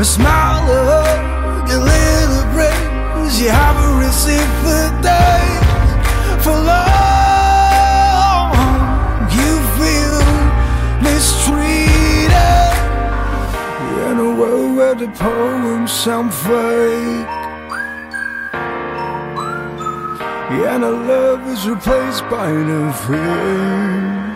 [0.00, 2.72] A smile, a hug, a little break.
[4.10, 5.64] see the days
[6.42, 6.96] for long.
[9.36, 10.24] You feel
[11.04, 12.72] mistreated
[14.08, 17.28] in a world where the poems sound fake.
[20.70, 24.29] And our love is replaced by the fear.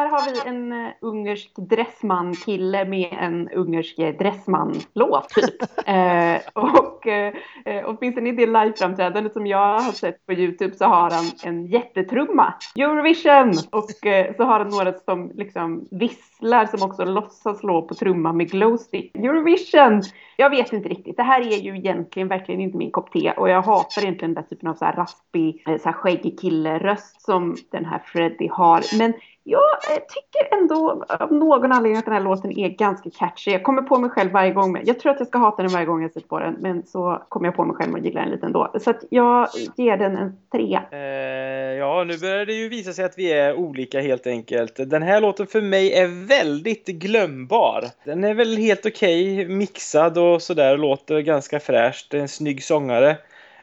[0.00, 5.62] Här har vi en uh, ungersk dressman-kille med en ungersk eh, dressman-låt typ.
[5.86, 7.34] eh, och eh,
[7.64, 11.66] eh, åtminstone i det liveframträdandet som jag har sett på Youtube så har han en
[11.66, 12.54] jättetrumma.
[12.78, 13.52] Eurovision!
[13.70, 18.32] Och eh, så har han några som liksom visslar som också låtsas slå på trumma
[18.32, 19.16] med glowstick.
[19.16, 20.02] Eurovision!
[20.36, 21.16] Jag vet inte riktigt.
[21.16, 24.42] Det här är ju egentligen verkligen inte min kopp te och jag hatar egentligen den
[24.42, 28.48] där typen av så här raspig, eh, så här skäggig kille-röst som den här Freddie
[28.48, 28.98] har.
[28.98, 29.12] Men
[29.44, 33.50] jag eh, tycker ändå av någon anledning att den här låten är ganska catchy.
[33.50, 34.72] Jag kommer på mig själv varje gång.
[34.72, 34.82] Med.
[34.84, 36.56] Jag tror att jag ska hata den varje gång jag sätter på den.
[36.60, 38.72] Men så kommer jag på mig själv och gillar den lite ändå.
[38.80, 40.82] Så att jag ger den en trea.
[40.90, 44.90] Eh, ja, nu börjar det ju visa sig att vi är olika helt enkelt.
[44.90, 47.84] Den här låten för mig är väldigt glömbar.
[48.04, 50.76] Den är väl helt okej mixad och sådär.
[50.76, 52.14] Låter ganska fräscht.
[52.14, 53.16] En snygg sångare.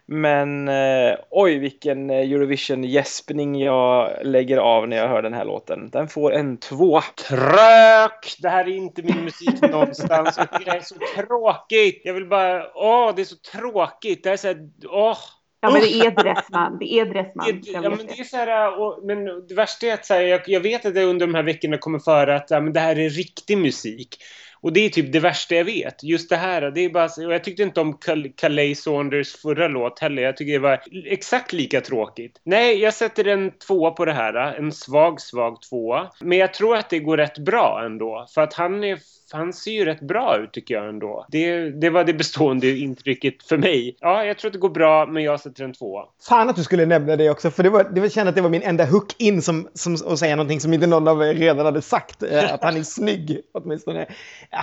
[0.10, 5.90] Men eh, oj vilken Eurovision-gäspning jag lägger av när jag hör den här låten.
[5.90, 7.02] Den får en två.
[7.02, 8.36] Trök!
[8.40, 10.36] Det här är inte min musik någonstans.
[10.36, 12.02] Det är så tråkigt.
[12.04, 12.72] Jag vill bara...
[12.76, 14.24] Åh, det är så tråkigt.
[14.24, 14.70] Det är så här...
[14.90, 15.18] Åh.
[15.62, 16.78] Ja men det är Dressman.
[16.80, 17.46] Det är Dressman.
[17.64, 18.04] Det, ja, men det.
[18.04, 20.86] det är så här, och, men det värsta är att så här, jag, jag vet
[20.86, 23.58] att jag under de här veckorna kommer föra att ja, men det här är riktig
[23.58, 24.18] musik.
[24.62, 26.04] Och det är typ det värsta jag vet.
[26.04, 26.72] Just det här.
[26.72, 27.98] Det är bara, och jag tyckte inte om
[28.36, 30.22] Calais Saunders förra låt heller.
[30.22, 32.42] Jag tycker det var exakt lika tråkigt.
[32.44, 34.34] Nej, jag sätter en tvåa på det här.
[34.36, 36.12] En svag, svag tvåa.
[36.22, 38.28] Men jag tror att det går rätt bra ändå.
[38.34, 39.00] För att han är
[39.32, 41.26] han ser ju rätt bra ut tycker jag ändå.
[41.30, 43.98] Det, det var det bestående intrycket för mig.
[44.00, 46.06] Ja, jag tror att det går bra, men jag sätter en tvåa.
[46.28, 48.36] Fan att du skulle nämna det också, för det var, det var, jag kände att
[48.36, 51.24] det var min enda hook in som, som att säga någonting som inte någon av
[51.24, 52.24] er redan hade sagt.
[52.24, 54.06] Eh, att han är snygg, åtminstone.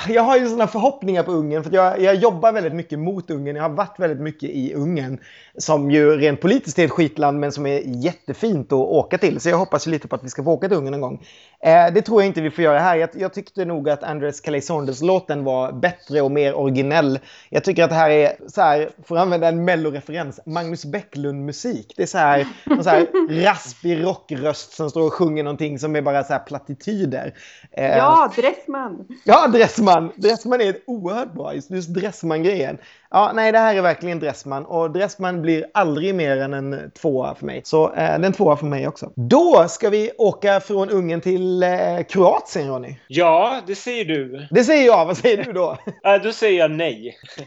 [0.08, 3.30] Jag har ju sådana förhoppningar på Ungern, för att jag, jag jobbar väldigt mycket mot
[3.30, 3.56] Ungern.
[3.56, 5.18] Jag har varit väldigt mycket i Ungern,
[5.58, 9.40] som ju rent politiskt är ett skitland, men som är jättefint att åka till.
[9.40, 11.26] Så jag hoppas ju lite på att vi ska få åka till Ungern någon gång.
[11.60, 12.96] Eh, det tror jag inte vi får göra här.
[12.96, 17.18] Jag, jag tyckte nog att Andres Calais Saunders-låten var bättre och mer originell.
[17.50, 21.94] Jag tycker att det här är, så här, för att använda en melloreferens, Magnus Bäcklund-musik.
[21.96, 23.06] Det är så här, någon så här
[23.44, 27.34] raspig rockröst som står och sjunger någonting som är bara så här plattityder.
[27.72, 29.06] Eh, Ja, Dressman.
[29.24, 30.12] Ja, Dressman!
[30.16, 32.78] Dressman är ett oerhört bra, just just Dressman-grejen.
[33.14, 37.34] Ja, nej, det här är verkligen Dressman och Dressman blir aldrig mer än en tvåa
[37.34, 37.60] för mig.
[37.64, 39.12] Så eh, den tvåa för mig också.
[39.16, 41.70] Då ska vi åka från Ungern till eh,
[42.08, 42.96] Kroatien, Ronny.
[43.08, 44.46] Ja, det säger du.
[44.50, 45.78] Det säger jag, vad säger du då?
[46.04, 47.16] Äh, då säger jag nej.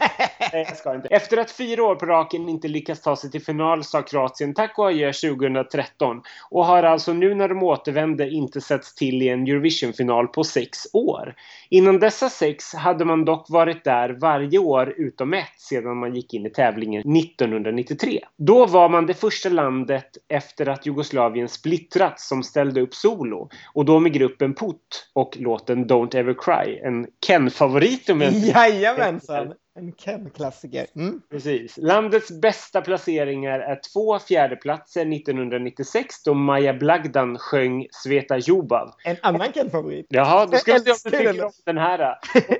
[0.52, 1.08] nej, jag ska inte.
[1.08, 4.78] Efter att fyra år på raken inte lyckats ta sig till final sa Kroatien tack
[4.78, 9.42] och adjö 2013 och har alltså nu när de återvände inte setts till i en
[9.42, 11.34] Eurovision-final på sex år.
[11.70, 16.34] Innan dessa sex hade man dock varit där varje år utom ett sedan man gick
[16.34, 18.20] in i tävlingen 1993.
[18.36, 23.84] Då var man det första landet efter att Jugoslavien splittrats som ställde upp solo och
[23.84, 29.52] då med gruppen Put och låten Don't Ever Cry, en Ken-favorit om jag inte Jajamensan!
[29.78, 30.86] En Ken-klassiker.
[30.96, 31.22] Mm.
[31.30, 31.76] Precis.
[31.76, 38.94] Landets bästa placeringar är två fjärdeplatser 1996 då Maja Blagdan sjöng Sveta Jubav.
[39.04, 40.06] En annan Ken-favorit.
[40.08, 41.44] Jaha, då ska vi se om du tycker den.
[41.44, 42.18] om den här.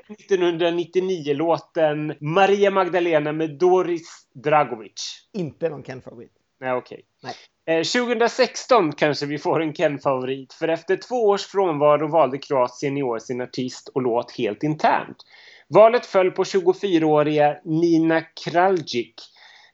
[0.09, 5.29] Och 1999-låten Maria Magdalena med Doris Dragovic.
[5.33, 6.33] Inte någon Ken-favorit.
[6.61, 7.05] Nej, okej.
[7.23, 7.35] Nej.
[7.79, 13.03] Eh, 2016 kanske vi får en Ken-favorit, för efter två års frånvaro valde Kroatien i
[13.03, 15.25] år sin artist och låt helt internt.
[15.71, 19.15] Valet föll på 24-åriga Nina Kraljic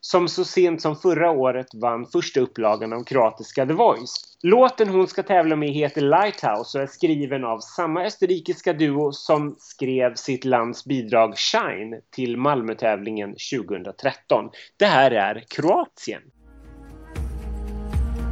[0.01, 4.39] som så sent som förra året vann första upplagan av kroatiska The Voice.
[4.43, 9.57] Låten hon ska tävla med heter Lighthouse och är skriven av samma österrikiska duo som
[9.59, 14.51] skrev sitt lands bidrag Shine till Malmötävlingen 2013.
[14.77, 16.23] Det här är Kroatien.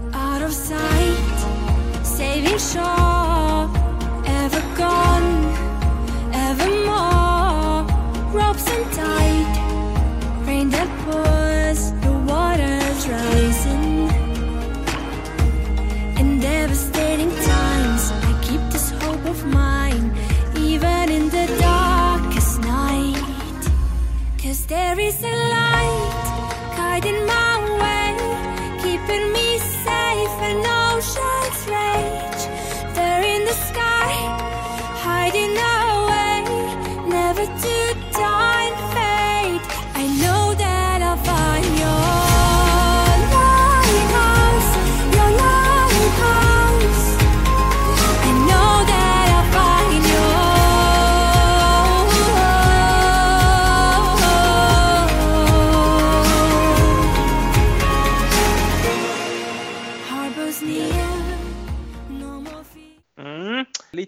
[0.07, 1.39] Out of sight,
[2.05, 3.69] saving shore,
[4.27, 5.42] ever gone.
[8.33, 9.57] ropes untied,
[10.47, 14.09] rain that pours, the waters rising.
[16.19, 20.15] In devastating times, I keep this hope of mine,
[20.57, 23.63] even in the darkest night.
[24.43, 25.62] Cause there is a light.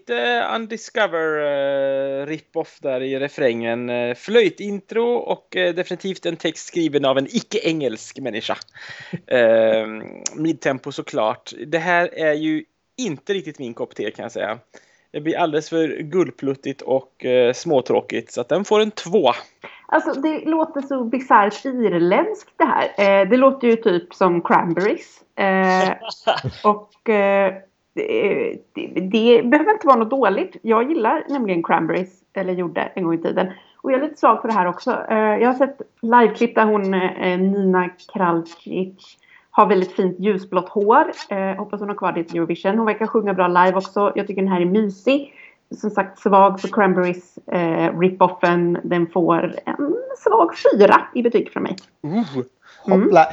[0.07, 3.90] Lite Undiscover uh, rip-off där i refrängen.
[3.90, 8.57] Uh, flöjtintro och uh, definitivt en text skriven av en icke-engelsk människa.
[9.33, 10.05] Uh,
[10.43, 11.53] midtempo såklart.
[11.67, 12.64] Det här är ju
[12.97, 14.59] inte riktigt min kopp te kan jag säga.
[15.11, 19.33] Det blir alldeles för guldpluttigt och uh, småtråkigt så att den får en två.
[19.87, 22.85] Alltså det låter så bisarrt irländskt det här.
[22.99, 25.23] Eh, det låter ju typ som cranberries.
[25.37, 25.93] Eh,
[26.71, 27.55] och eh,
[27.96, 30.57] Eh, det, det, behöver inte vara något dåligt.
[30.62, 33.52] Jag gillar nämligen cranberries, eller gjorde en gång i tiden.
[33.83, 35.07] Och jag är lite svag för det här också.
[35.11, 39.18] Eh, jag har sett liveklipp där hon, eh, Nina Kraljic,
[39.50, 41.04] har väldigt fint ljusblått hår.
[41.57, 42.78] Hoppas hon har kvar det till Eurovision.
[42.78, 44.12] Hon verkar sjunga bra live också.
[44.14, 45.33] Jag tycker den här är mysig
[45.76, 48.78] som sagt svag för Cranberries eh, rip-offen.
[48.85, 51.76] Den får en svag fyra i betyg från mig.
[52.04, 52.44] Uh,
[52.83, 53.26] hoppla.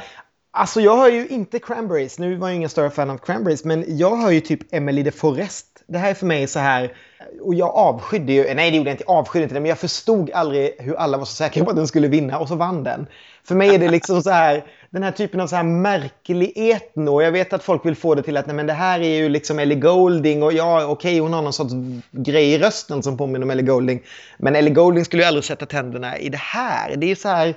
[0.54, 2.18] Alltså jag har ju inte Cranberries.
[2.18, 3.64] Nu var jag ingen större fan av Cranberries.
[3.64, 5.66] Men jag har ju typ Emily de Forest.
[5.86, 6.92] Det här är för mig så här.
[7.40, 8.54] Och jag avskydde ju.
[8.54, 9.04] Nej det gjorde jag inte.
[9.06, 9.60] Jag avskydde inte det.
[9.60, 12.38] Men jag förstod aldrig hur alla var så säkra på att den skulle vinna.
[12.38, 13.06] Och så vann den.
[13.44, 14.64] För mig är det liksom så här.
[14.90, 17.22] Den här typen av så här märklig etno.
[17.22, 19.28] Jag vet att folk vill få det till att nej, men det här är ju
[19.28, 20.42] liksom Ellie Golding.
[20.42, 21.74] Och ja okej okay, hon har någon sorts
[22.10, 24.02] grej i rösten som påminner om Ellie Golding.
[24.38, 26.96] Men Ellie Golding skulle ju aldrig sätta tänderna i det här.
[26.96, 27.54] Det är ju så här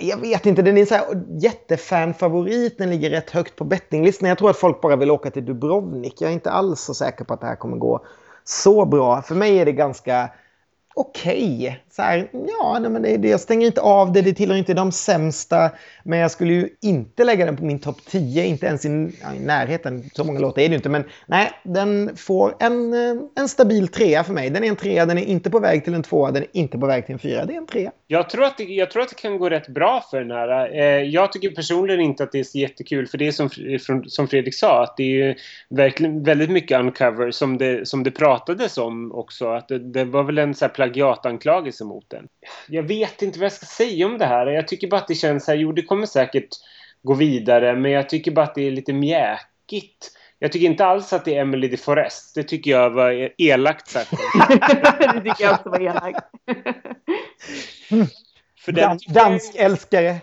[0.00, 2.78] jag vet inte, den är en så här jättefanfavorit.
[2.78, 4.28] Den ligger rätt högt på bettinglistan.
[4.28, 6.20] Jag tror att folk bara vill åka till Dubrovnik.
[6.20, 8.04] Jag är inte alls så säker på att det här kommer gå
[8.44, 9.22] så bra.
[9.22, 10.30] För mig är det ganska
[10.94, 11.56] okej.
[11.56, 11.76] Okay.
[11.92, 14.22] Så här, ja, nej, men det, det, jag stänger inte av det.
[14.22, 15.70] Det tillhör inte de sämsta.
[16.04, 18.44] Men jag skulle ju inte lägga den på min topp 10.
[18.44, 18.88] Inte ens i,
[19.22, 20.10] ja, i närheten.
[20.12, 20.88] Så många låtar är det inte.
[20.88, 24.50] Men nej, den får en, eh, en stabil trea för mig.
[24.50, 25.06] Den är en trea.
[25.06, 26.30] Den är inte på väg till en tvåa.
[26.30, 27.44] Den är inte på väg till en fyra.
[27.44, 27.92] Det är en trea.
[28.06, 30.74] Jag tror att det, jag tror att det kan gå rätt bra för den här.
[30.74, 33.06] Eh, jag tycker personligen inte att det är så jättekul.
[33.06, 34.82] För det är som, som Fredrik sa.
[34.82, 35.34] Att det är ju
[35.68, 37.30] verkligen väldigt mycket uncover.
[37.30, 39.48] Som det, som det pratades om också.
[39.48, 42.28] Att det, det var väl en så här plagiatanklagelse mot den.
[42.68, 44.46] Jag vet inte vad jag ska säga om det här.
[44.46, 46.48] Jag tycker bara att det känns här, jo det kommer säkert
[47.02, 50.12] gå vidare, men jag tycker bara att det är lite mjäkigt.
[50.38, 52.34] Jag tycker inte alls att det är Emily de Forest.
[52.34, 54.10] Det tycker jag var elakt sagt.
[55.14, 56.26] det tycker jag också var elakt.
[58.64, 60.16] för den Dansk jag, älskare.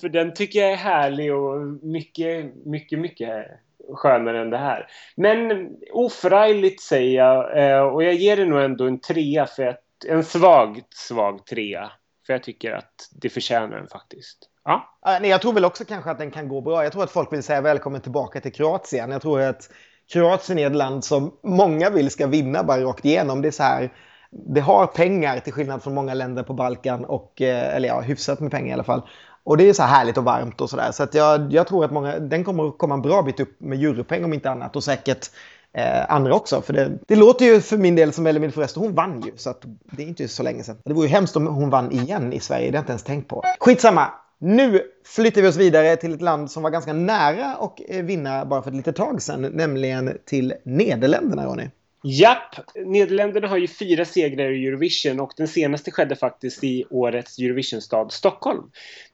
[0.00, 3.46] För den tycker jag är härlig och mycket, mycket, mycket
[3.92, 4.86] skönare än det här.
[5.16, 9.83] Men oförargligt säger jag eh, och jag ger det nog ändå en trea för att
[10.08, 11.92] en svag, svag trea.
[12.26, 14.38] För jag tycker att det förtjänar den faktiskt.
[14.64, 14.98] Ja.
[15.04, 16.82] Nej, jag tror väl också kanske att den kan gå bra.
[16.82, 19.10] Jag tror att folk vill säga välkommen tillbaka till Kroatien.
[19.10, 19.70] Jag tror att
[20.12, 23.42] Kroatien är ett land som många vill ska vinna bara rakt igenom.
[23.42, 23.92] Det är så här,
[24.30, 28.40] det har pengar till skillnad från många länder på Balkan och, eh, eller ja, hyfsat
[28.40, 29.02] med pengar i alla fall.
[29.44, 30.92] Och det är så här härligt och varmt och sådär.
[30.92, 33.60] Så att jag, jag tror att många, den kommer att komma en bra bit upp
[33.60, 34.76] med europeng om inte annat.
[34.76, 35.30] Och säkert
[35.74, 36.62] eh, andra också.
[36.62, 39.32] För det, det, låter ju för min del som Elimil förresten, hon vann ju.
[39.36, 40.76] Så att det är inte så länge sedan.
[40.84, 43.02] Det vore ju hemskt om hon vann igen i Sverige, det har jag inte ens
[43.02, 43.42] tänkt på.
[43.60, 44.12] Skitsamma!
[44.38, 48.44] Nu flyttar vi oss vidare till ett land som var ganska nära att eh, vinna
[48.44, 51.68] bara för ett litet tag sedan, nämligen till Nederländerna, Ronny.
[52.06, 52.54] Japp!
[52.86, 58.08] Nederländerna har ju fyra segrar i Eurovision och den senaste skedde faktiskt i årets Eurovisionstad
[58.10, 58.62] Stockholm.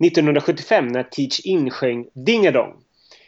[0.05, 2.75] 1975 när Teach In sjöng Dingadong.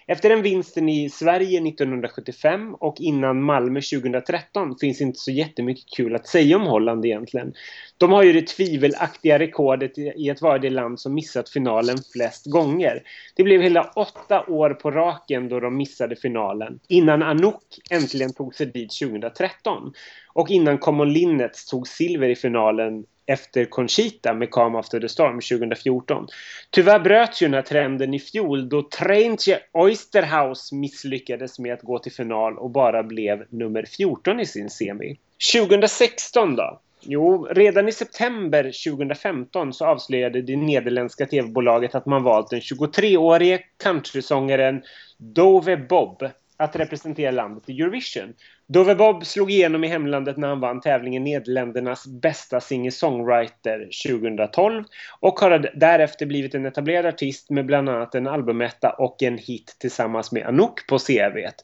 [0.07, 6.15] Efter den vinsten i Sverige 1975 och innan Malmö 2013 finns inte så jättemycket kul
[6.15, 7.53] att säga om Holland egentligen.
[7.99, 12.47] De har ju det tvivelaktiga rekordet i att vara det land som missat finalen flest
[12.47, 13.03] gånger.
[13.37, 16.79] Det blev hela åtta år på raken då de missade finalen.
[16.89, 19.93] Innan Anouk äntligen tog sig dit 2013.
[20.35, 25.41] Och innan Common Linnets tog silver i finalen efter Conchita med Calm After the Storm
[25.41, 26.27] 2014.
[26.71, 31.99] Tyvärr bröts ju den här trenden i fjol då Treintje Oysterhouse misslyckades med att gå
[31.99, 35.19] till final och bara blev nummer 14 i sin semi.
[35.55, 36.81] 2016 då?
[37.05, 43.61] Jo, redan i september 2015 så avslöjade det nederländska tv-bolaget att man valt den 23-årige
[43.83, 44.83] countrysångaren
[45.19, 46.23] Dove Bob
[46.57, 48.35] att representera landet i Eurovision.
[48.73, 54.85] Dove Bob slog igenom i hemlandet när han vann tävlingen Nederländernas bästa singer-songwriter 2012
[55.21, 59.77] och har därefter blivit en etablerad artist med bland annat en albumetta och en hit
[59.79, 61.55] tillsammans med Anouk på CVt.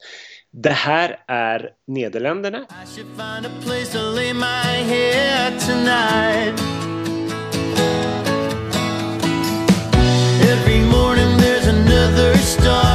[0.51, 2.65] Det här är Nederländerna.
[10.51, 12.88] Every morning there's another star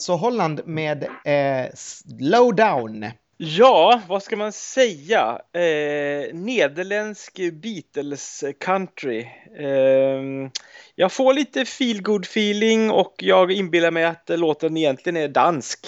[0.00, 3.06] alltså Holland med eh, Slow Down.
[3.36, 5.40] Ja, vad ska man säga?
[5.52, 9.20] Eh, nederländsk Beatles country.
[9.58, 10.50] Eh,
[10.94, 15.86] jag får lite feel good feeling och jag inbillar mig att låten egentligen är dansk.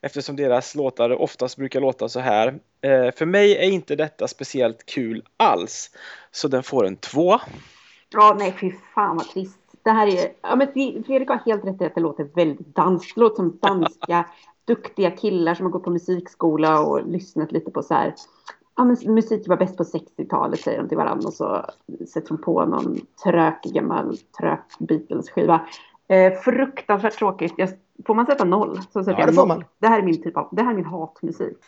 [0.00, 2.48] Eftersom deras låtar oftast brukar låta så här.
[2.80, 5.90] Eh, för mig är inte detta speciellt kul alls.
[6.30, 7.40] Så den får en två.
[8.10, 9.61] Ja, nej fy fan vad trist.
[9.84, 10.68] Det här är, ja men
[11.04, 13.14] Fredrik har helt rätt i att det låter väldigt danskt.
[13.14, 14.26] Det låter som danska
[14.64, 18.14] duktiga killar som har gått på musikskola och lyssnat lite på så här.
[18.76, 21.64] Ja men musik var bäst på 60-talet säger de till varandra och så
[22.12, 25.60] sätter de på någon trök gammal trök Beatles-skiva.
[26.08, 27.54] Eh, fruktansvärt tråkigt.
[27.56, 27.68] Jag,
[28.06, 29.48] får man sätta noll så sätter Ja, jag det får noll.
[29.58, 29.64] man.
[29.78, 31.56] Det här är min typ av, det här är min hatmusik.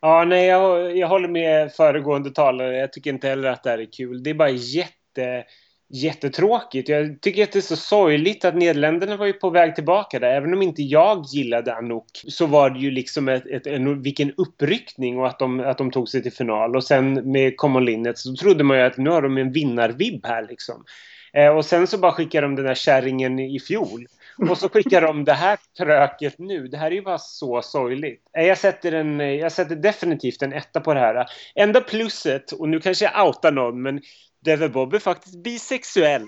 [0.00, 2.76] Ja, nej, jag, jag håller med föregående talare.
[2.76, 4.22] Jag tycker inte heller att det här är kul.
[4.22, 5.44] Det är bara jätte,
[5.90, 6.88] jättetråkigt.
[6.88, 10.30] Jag tycker att det är så sorgligt att Nederländerna var ju på väg tillbaka där.
[10.30, 14.32] Även om inte jag gillade Anouk så var det ju liksom ett, ett, en, vilken
[14.36, 16.76] uppryckning och att de, att de tog sig till final.
[16.76, 20.26] Och sen med Common Linnet så trodde man ju att nu har de en vinnarvibb
[20.26, 20.84] här liksom.
[21.32, 24.06] Eh, och sen så bara skickar de den där kärringen i fjol.
[24.50, 26.68] Och så skickar de det här tröket nu.
[26.68, 28.22] Det här är ju bara så sorgligt.
[28.38, 31.26] Eh, jag sätter, en, eh, jag sätter definitivt en etta på det här.
[31.54, 34.00] Enda plusset, och nu kanske jag outar någon, men
[34.44, 36.26] Deve Bob är faktiskt bisexuell.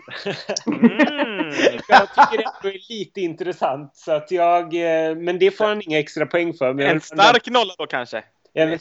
[0.66, 1.54] Mm.
[1.88, 3.96] jag tycker det är lite intressant.
[3.96, 6.74] Så att jag, eh, men det får han inga extra poäng för.
[6.74, 8.24] Men jag En stark nolla då kanske.
[8.52, 8.78] Ja, men-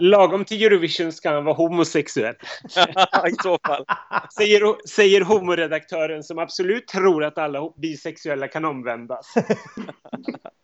[0.00, 2.34] Lagom till Eurovision ska han vara homosexuell.
[3.28, 3.84] I så fall.
[4.36, 9.34] Säger, säger homoredaktören som absolut tror att alla bisexuella kan omvändas.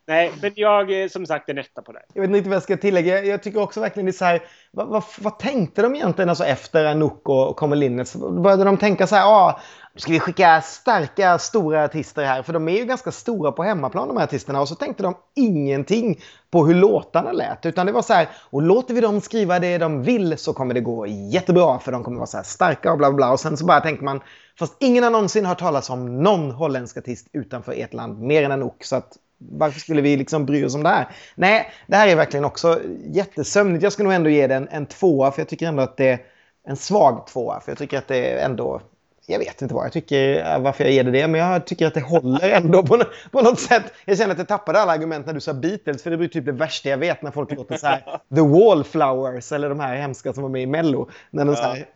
[0.07, 2.03] Nej, men jag är som sagt en etta på det.
[2.14, 3.24] Jag vet inte vad jag ska tillägga.
[3.24, 4.43] Jag tycker också verkligen det är så här.
[4.70, 8.14] Vad, vad, vad tänkte de egentligen alltså efter Anouk och, och Common Linnet?
[8.14, 9.61] Började de tänka så här, ah,
[9.95, 12.43] nu ska vi skicka starka, stora artister här.
[12.43, 14.61] För de är ju ganska stora på hemmaplan de här artisterna.
[14.61, 16.20] Och så tänkte de ingenting
[16.51, 17.66] på hur låtarna lät.
[17.66, 20.74] Utan det var så här, och låter vi dem skriva det de vill så kommer
[20.74, 21.78] det gå jättebra.
[21.78, 23.32] För de kommer vara så här starka och bla bla bla.
[23.32, 24.20] Och sen så bara tänker man,
[24.59, 28.20] fast ingen har någonsin hört talas om någon holländsk artist utanför ert land.
[28.20, 31.09] Mer än en ok Så att varför skulle vi liksom bry oss om det här?
[31.34, 33.82] Nej, det här är verkligen också jättesömnigt.
[33.82, 36.20] Jag ska nog ändå ge den en tvåa, för jag tycker ändå att det är
[36.68, 37.61] en svag tvåa.
[37.61, 38.80] För jag tycker att det är ändå...
[39.27, 41.87] Jag vet inte vad jag tycker, eh, varför jag ger det det, men jag tycker
[41.87, 43.83] att det håller ändå på, på något sätt.
[44.05, 46.45] Jag känner att jag tappade alla argument när du sa Beatles, för det blir typ
[46.45, 48.01] det värsta jag vet när folk låter så här
[48.35, 51.11] The Wallflowers eller de här hemska som var med i Mello.
[51.31, 51.87] När de så här,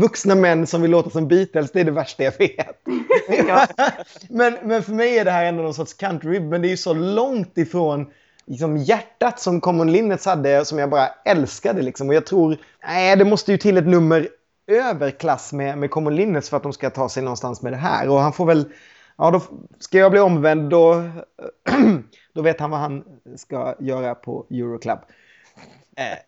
[0.00, 2.76] vuxna män som vill låta som Beatles, det är det värsta jag vet.
[3.48, 3.66] Ja.
[4.30, 6.76] men, men för mig är det här ändå någon sorts country, men det är ju
[6.76, 8.06] så långt ifrån
[8.46, 11.82] liksom, hjärtat som Common Linnets hade, som jag bara älskade.
[11.82, 12.08] Liksom.
[12.08, 12.56] Och jag tror,
[12.86, 14.28] nej, det måste ju till ett nummer
[14.66, 18.08] överklass med, med Common för att de ska ta sig någonstans med det här.
[18.08, 18.72] Och han får väl,
[19.18, 19.40] ja då
[19.78, 21.04] ska jag bli omvänd då,
[22.34, 23.04] då vet han vad han
[23.36, 24.98] ska göra på Euroclub.
[25.96, 26.18] Eh,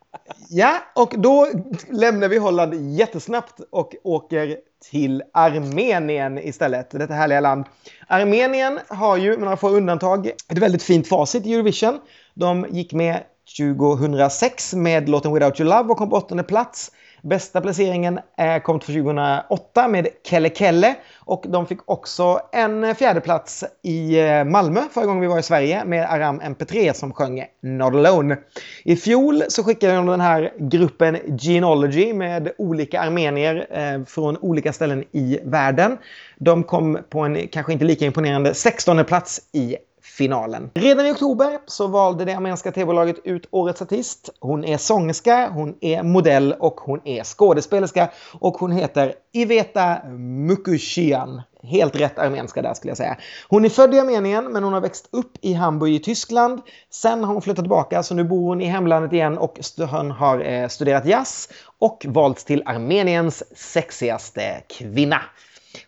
[0.48, 1.48] ja, och då
[1.90, 4.56] lämnar vi Holland jättesnabbt och åker
[4.90, 6.90] till Armenien istället.
[6.90, 7.64] Detta härliga land.
[8.06, 12.00] Armenien har ju, med några få undantag, ett väldigt fint facit i Eurovision.
[12.34, 13.22] De gick med
[13.58, 16.90] 2006 med låten Without You Love och kom på åttonde plats.
[17.24, 18.20] Bästa placeringen
[18.62, 24.80] kom 2008 med Kelle Kelle och de fick också en fjärde plats i eh, Malmö
[24.90, 28.36] förra gången vi var i Sverige med Aram MP3 som sjöng Not Alone.
[28.84, 34.72] I fjol så skickade de den här gruppen Genealogy med olika armenier eh, från olika
[34.72, 35.98] ställen i världen.
[36.38, 39.76] De kom på en kanske inte lika imponerande 16 plats i
[40.18, 40.70] finalen.
[40.74, 44.30] Redan i oktober så valde det armeniska tv-bolaget ut årets artist.
[44.40, 48.10] Hon är sångerska, hon är modell och hon är skådespelerska.
[48.40, 51.42] Och hon heter Iveta Mukushian.
[51.62, 53.16] Helt rätt armenska där skulle jag säga.
[53.48, 56.60] Hon är född i Armenien men hon har växt upp i Hamburg i Tyskland.
[56.90, 59.58] Sen har hon flyttat tillbaka så nu bor hon i hemlandet igen och
[59.90, 61.48] hon har eh, studerat jazz
[61.78, 65.20] och valts till Armeniens sexigaste kvinna.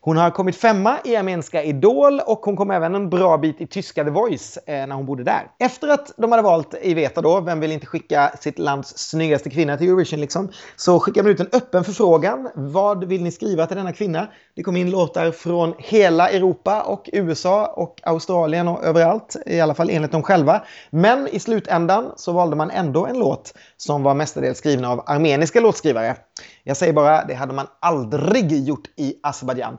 [0.07, 3.67] Hon har kommit femma i armeniska Idol och hon kom även en bra bit i
[3.67, 5.51] tyska The Voice eh, när hon bodde där.
[5.59, 9.77] Efter att de hade valt Iveta då, vem vill inte skicka sitt lands snyggaste kvinna
[9.77, 12.51] till Eurovision liksom, så skickade man ut en öppen förfrågan.
[12.55, 14.29] Vad vill ni skriva till denna kvinna?
[14.57, 19.75] Det kom in låtar från hela Europa och USA och Australien och överallt, i alla
[19.75, 20.63] fall enligt dem själva.
[20.91, 25.61] Men i slutändan så valde man ändå en låt som var mestadels skriven av armeniska
[25.61, 26.17] låtskrivare.
[26.65, 29.79] Jag säger bara, det hade man aldrig gjort i Azerbajdzjan.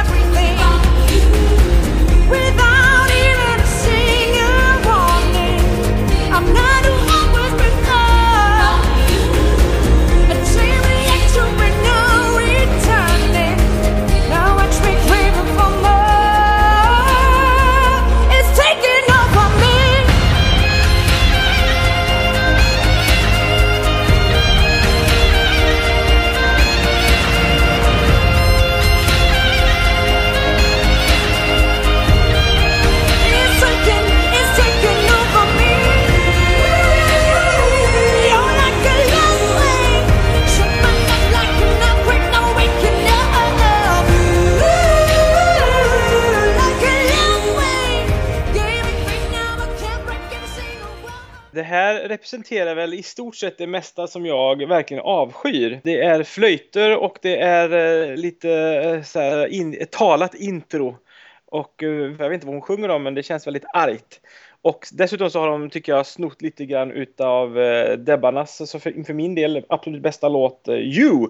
[52.11, 55.81] representerar väl i stort sett det mesta som jag verkligen avskyr.
[55.83, 57.71] Det är flöjter och det är
[58.09, 60.97] eh, lite eh, så här, in, ett talat intro.
[61.45, 64.19] Och eh, jag vet inte vad hon sjunger om men det känns väldigt argt.
[64.61, 67.53] Och dessutom så har de, tycker jag, snott lite grann utav
[67.97, 71.27] Debbarnas, så för, för min del, absolut bästa låt, You,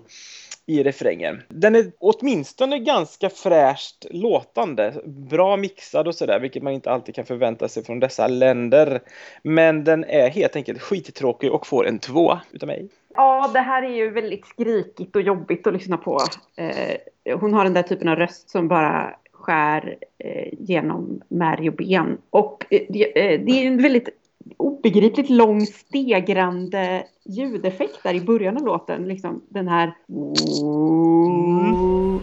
[0.72, 1.42] i refrängen.
[1.48, 7.26] Den är åtminstone ganska fräscht låtande, bra mixad och sådär, vilket man inte alltid kan
[7.26, 9.02] förvänta sig från dessa länder.
[9.44, 12.90] Men den är helt enkelt skittråkig och får en två utav mig.
[13.16, 16.20] Ja, det här är ju väldigt skrikigt och jobbigt att lyssna på.
[16.56, 21.76] Eh, hon har den där typen av röst som bara skär eh, genom märg och
[21.76, 22.18] ben.
[22.30, 24.10] Och eh, det, eh, det är en väldigt
[24.58, 29.08] obegripligt lång stegrande ljudeffekt där i början av låten.
[29.08, 29.94] Liksom den här...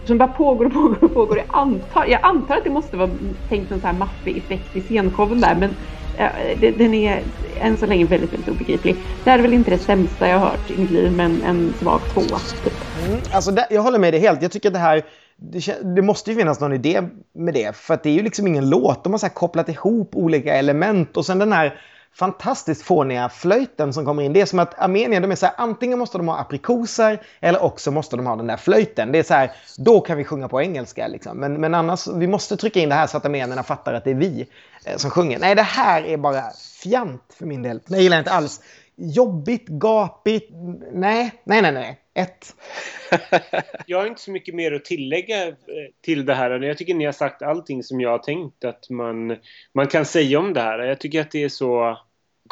[0.07, 1.39] Som bara pågår och pågår och pågår.
[1.39, 3.11] Jag antar, jag antar att det måste vara
[3.49, 5.57] tänkt en här maffig effekt i scenshowen där.
[5.61, 5.75] Men
[6.79, 7.25] den är
[7.61, 9.05] än så länge väldigt, väldigt obegriplig.
[9.25, 11.75] Det här är väl inte det sämsta jag har hört i mitt liv, men en
[11.75, 12.39] svag tvåa.
[12.64, 12.75] Typ.
[12.95, 14.43] Mm, alltså, det, jag håller med dig helt.
[14.43, 15.03] Jag tycker att det här...
[15.37, 17.03] Det, det måste ju finnas någon idé
[17.33, 17.77] med det.
[17.77, 19.05] För att det är ju liksom ingen låt.
[19.05, 21.16] De har så här kopplat ihop olika element.
[21.16, 21.81] Och sen den här
[22.15, 24.33] fantastiskt fåniga flöjten som kommer in.
[24.33, 27.63] Det är som att Armenien, de är så här, antingen måste de ha aprikoser eller
[27.63, 29.13] också måste de ha den där flöjten.
[29.13, 31.37] Det är så här, då kan vi sjunga på engelska liksom.
[31.37, 34.11] Men, men annars, vi måste trycka in det här så att armenierna fattar att det
[34.11, 34.49] är vi
[34.85, 35.39] eh, som sjunger.
[35.39, 36.43] Nej, det här är bara
[36.83, 37.81] fjant för min del.
[37.87, 38.61] Det gillar jag inte alls.
[38.97, 40.51] Jobbigt, gapigt.
[40.93, 41.99] Nej, nej, nej, nej.
[42.19, 42.57] Ett.
[43.87, 45.55] Jag har inte så mycket mer att tillägga eh,
[46.03, 46.51] till det här.
[46.51, 49.37] Jag tycker ni har sagt allting som jag har tänkt att man,
[49.75, 50.79] man kan säga om det här.
[50.79, 51.99] Jag tycker att det är så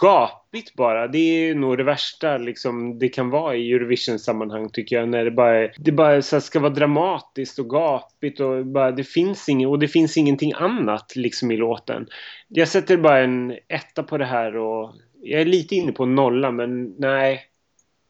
[0.03, 1.09] gapigt bara.
[1.09, 5.09] Det är nog det värsta liksom, det kan vara i Eurovision-sammanhang tycker jag.
[5.09, 8.91] När det bara, är- det bara så här, ska vara dramatiskt och gapigt och bara,
[8.91, 12.07] det finns inget och det finns ingenting annat liksom i låten.
[12.49, 16.51] Jag sätter bara en etta på det här och jag är lite inne på nolla
[16.51, 17.41] men nej.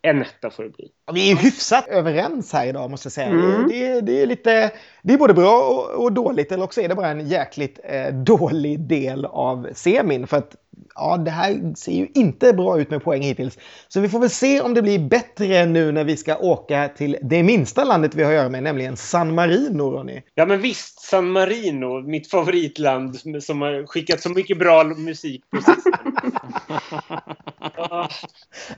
[0.06, 0.88] En etta får det bli.
[1.06, 3.26] Ja, Vi är hyfsat överens här idag måste jag säga.
[3.26, 3.68] Mm.
[3.68, 4.70] Det, det är lite,
[5.02, 8.14] det är både bra och, och dåligt eller också är det bara en jäkligt eh,
[8.14, 10.26] dålig del av semin.
[10.26, 10.56] För att
[10.94, 13.58] ja, det här ser ju inte bra ut med poäng hittills.
[13.88, 17.16] Så vi får väl se om det blir bättre nu när vi ska åka till
[17.22, 20.22] det minsta landet vi har att göra med, nämligen San Marino, Ronny.
[20.34, 25.56] Ja men visst, San Marino, mitt favoritland som har skickat så mycket bra musik på
[25.56, 26.12] sistone.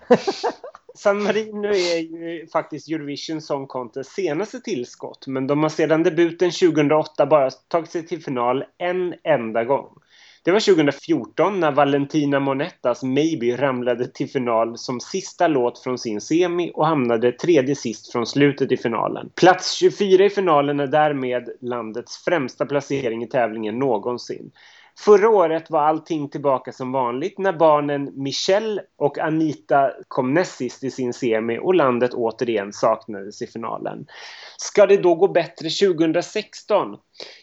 [0.98, 6.50] San Marino är ju faktiskt Eurovision Song Contest senaste tillskott men de har sedan debuten
[6.50, 9.88] 2008 bara tagit sig till final en enda gång.
[10.44, 16.20] Det var 2014 när Valentina Monettas Maybe ramlade till final som sista låt från sin
[16.20, 19.30] semi och hamnade tredje sist från slutet i finalen.
[19.34, 24.50] Plats 24 i finalen är därmed landets främsta placering i tävlingen någonsin.
[24.98, 30.84] Förra året var allting tillbaka som vanligt när barnen Michelle och Anita kom näst sist
[30.84, 34.06] i sin semi och landet återigen saknades i finalen.
[34.56, 36.96] Ska det då gå bättre 2016?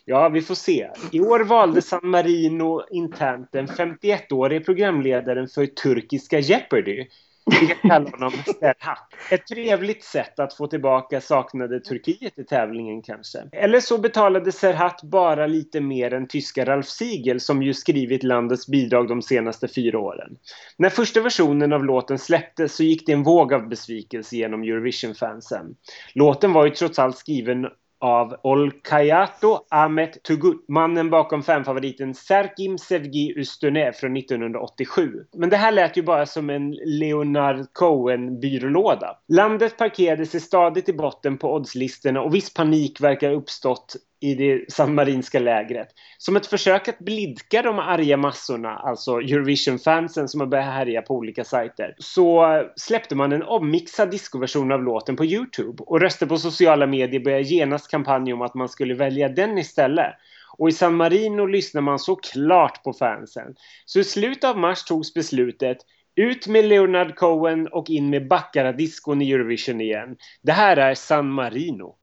[0.06, 0.90] Ja, vi får se.
[1.12, 7.06] I år valde San Marino internt den 51-årige programledaren för turkiska Jeopardy.
[7.46, 9.14] Vi kallar honom Serhat.
[9.32, 13.40] Ett trevligt sätt att få tillbaka saknade Turkiet i tävlingen kanske.
[13.52, 18.68] Eller så betalade Serhat bara lite mer än tyska Ralf Siegel som ju skrivit landets
[18.68, 20.38] bidrag de senaste fyra åren.
[20.78, 25.76] När första versionen av låten släpptes så gick det en våg av besvikelse genom Eurovision-fansen.
[26.14, 27.68] Låten var ju trots allt skriven
[28.06, 35.12] av Olkayato Ahmet Tugut, mannen bakom fanfavoriten Serkim Sevgi Ustune från 1987.
[35.34, 39.18] Men det här lät ju bara som en Leonard Cohen-byrålåda.
[39.28, 43.96] Landet parkerade sig stadigt i botten på oddslistorna och viss panik verkar ha uppstått
[44.26, 45.88] i det sammarinska lägret.
[46.18, 51.16] Som ett försök att blidka de arga massorna, alltså Eurovision-fansen som har börjat härja på
[51.16, 56.38] olika sajter, så släppte man en ommixad discoversion av låten på Youtube och röster på
[56.38, 60.14] sociala medier började genast kampanj om att man skulle välja den istället.
[60.58, 63.56] Och i San Marino lyssnar man såklart på fansen.
[63.86, 65.78] Så i slutet av mars togs beslutet
[66.16, 70.16] ut med Leonard Cohen och in med Baccaradiscon i Eurovision igen.
[70.42, 71.96] Det här är San Marino.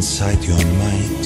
[0.00, 1.22] Inside your mind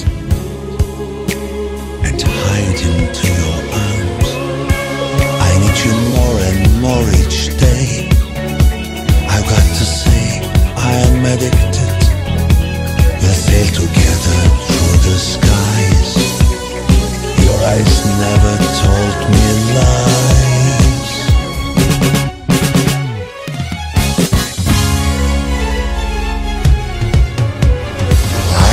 [2.07, 4.27] and hide into your arms.
[5.47, 8.09] I need you more and more each day.
[9.33, 10.25] I've got to say,
[10.75, 11.93] I am addicted.
[13.21, 16.11] We'll sail together through the skies.
[17.45, 17.95] Your eyes
[18.25, 20.34] never told me lies.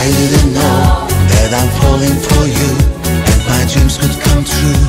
[0.02, 2.70] I didn't know that I'm falling for you
[3.06, 4.82] and my dreams could come true.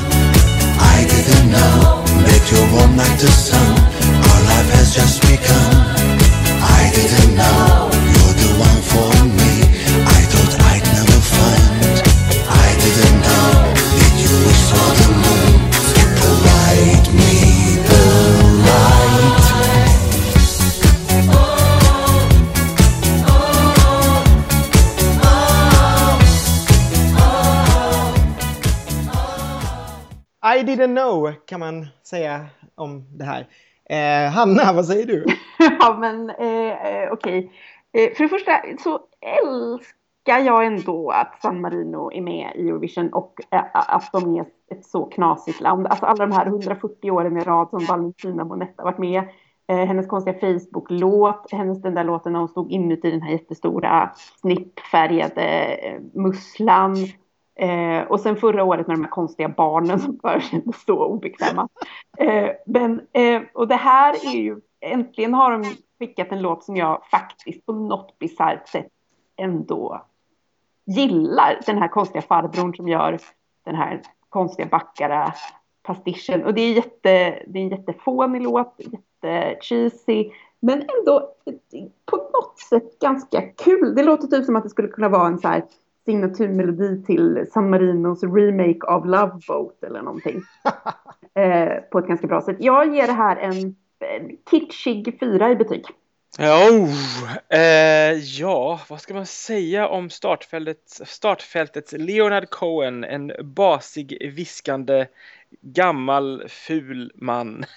[0.82, 3.78] I didn't know that you're warm like the sun.
[4.10, 5.70] Our life has just begun.
[6.66, 9.52] I didn't know you're the one for me.
[10.02, 11.94] I thought I'd never find.
[12.50, 15.53] I didn't know that you wish for the moon.
[30.76, 33.46] Didn't know kan man säga om det här.
[33.90, 35.24] Eh, Hanna, vad säger du?
[35.80, 37.52] ja, men eh, okej.
[37.92, 39.00] Eh, för det första så
[39.44, 44.44] älskar jag ändå att San Marino är med i Eurovision och eh, att de är
[44.70, 45.86] ett så knasigt land.
[45.86, 49.28] Alltså alla de här 140 åren i rad som Valentina Monetta varit med.
[49.68, 54.10] Eh, hennes konstiga Facebook-låt, hennes den där låten när hon stod inuti den här jättestora
[54.40, 56.96] snippfärgade eh, musslan.
[57.56, 61.68] Eh, och sen förra året med de här konstiga barnen som bara kändes så obekväma.
[62.18, 65.64] Eh, men, eh, och det här är ju, äntligen har de
[65.98, 68.88] skickat en låt som jag faktiskt på något bisarrt sätt
[69.36, 70.04] ändå
[70.86, 71.60] gillar.
[71.66, 73.18] Den här konstiga farbrorn som gör
[73.64, 75.32] den här konstiga backara
[75.82, 76.44] pastischen.
[76.44, 80.30] Och det är, jätte, det är en jättefånig låt, jättecheesy.
[80.60, 81.30] Men ändå
[82.06, 83.94] på något sätt ganska kul.
[83.94, 85.64] Det låter typ som att det skulle kunna vara en så här
[86.04, 90.42] signaturmelodi till San Marinos remake av Love Boat eller någonting.
[91.34, 92.56] eh, på ett ganska bra sätt.
[92.60, 95.84] Jag ger det här en, en kitschig fyra i betyg.
[96.38, 96.90] Oh,
[97.58, 105.06] eh, ja, vad ska man säga om startfältets, startfältets Leonard Cohen, en basig, viskande,
[105.60, 107.64] gammal, ful man.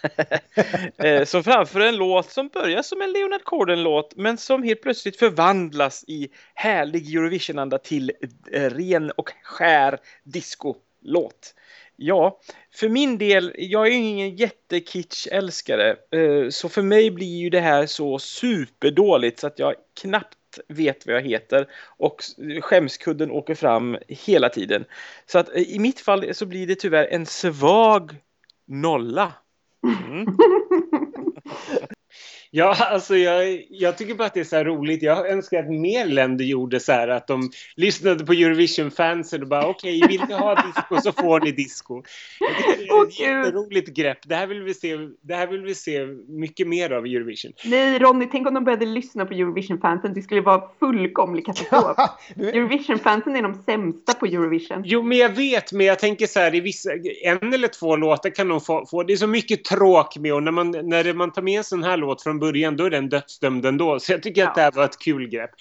[0.98, 5.20] Eh, som framför en låt som börjar som en Leonard Cohen-låt men som helt plötsligt
[5.20, 8.12] förvandlas i härlig Eurovision-anda till
[8.52, 11.54] eh, ren och skär disco-låt.
[11.96, 12.40] Ja,
[12.74, 17.60] för min del, jag är ju ingen jättekitsch-älskare, eh, så för mig blir ju det
[17.60, 20.37] här så superdåligt så att jag knappt
[20.68, 22.24] vet vad jag heter och
[22.62, 24.86] skämskudden åker fram hela tiden.
[25.26, 28.16] Så att eh, i mitt fall så blir det tyvärr en svag
[28.68, 29.34] nolla.
[29.84, 30.38] Mm.
[32.52, 35.04] Ja, alltså jag, jag tycker bara att det är så roligt.
[35.04, 39.68] Jag önskar att mer länder gjorde så här att de lyssnade på Eurovision-fansen och bara
[39.68, 42.04] okej, okay, vill ni ha disco så får ni disco.
[42.40, 44.18] Det är ett jätteroligt grepp.
[44.26, 47.52] Det här, vill vi se, det här vill vi se mycket mer av i Eurovision.
[47.66, 50.14] Nej, Ronny, tänk om de började lyssna på Eurovision-fansen.
[50.14, 51.98] Det skulle vara fullkomlig katastrof.
[52.36, 54.82] Eurovision-fansen är de sämsta på Eurovision.
[54.86, 56.90] Jo, men jag vet, men jag tänker så här, i vissa,
[57.24, 60.44] en eller två låtar kan de få, få det är så mycket tråk med och
[60.44, 63.10] när man, när man tar med en sån här låt från början då är den
[63.10, 64.00] dödsdömd ändå.
[64.00, 64.48] Så jag tycker ja.
[64.48, 65.52] att det här var ett kul grepp.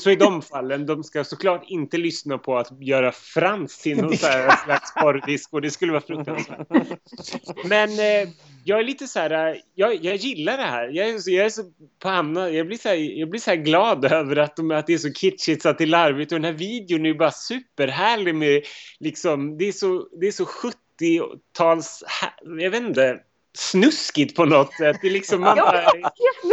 [0.00, 4.16] Så i de fallen, de ska såklart inte lyssna på att göra Frans till någon
[4.64, 5.60] slags porrdisco.
[5.60, 6.68] Det skulle vara fruktansvärt.
[7.64, 8.28] Men eh,
[8.64, 10.88] jag är lite så här, jag, jag gillar det här.
[10.88, 11.62] Jag är, så, jag är så
[11.98, 14.86] på Anna, jag blir så här, jag blir så här glad över att, de, att
[14.86, 16.32] det är så kitschigt så att det är larvigt.
[16.32, 18.62] Och den här videon är bara superhärlig med
[19.00, 22.04] liksom, det är så, det är så 70-tals,
[22.58, 23.20] jag vet inte
[23.54, 24.96] snuskigt på något sätt.
[25.02, 25.82] Det är liksom man bara,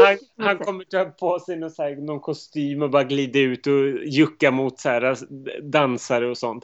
[0.06, 3.68] han, han kommer ta på sig någon, så här, någon kostym och bara glida ut
[3.68, 5.18] och jucka mot så här,
[5.72, 6.64] dansare och sånt.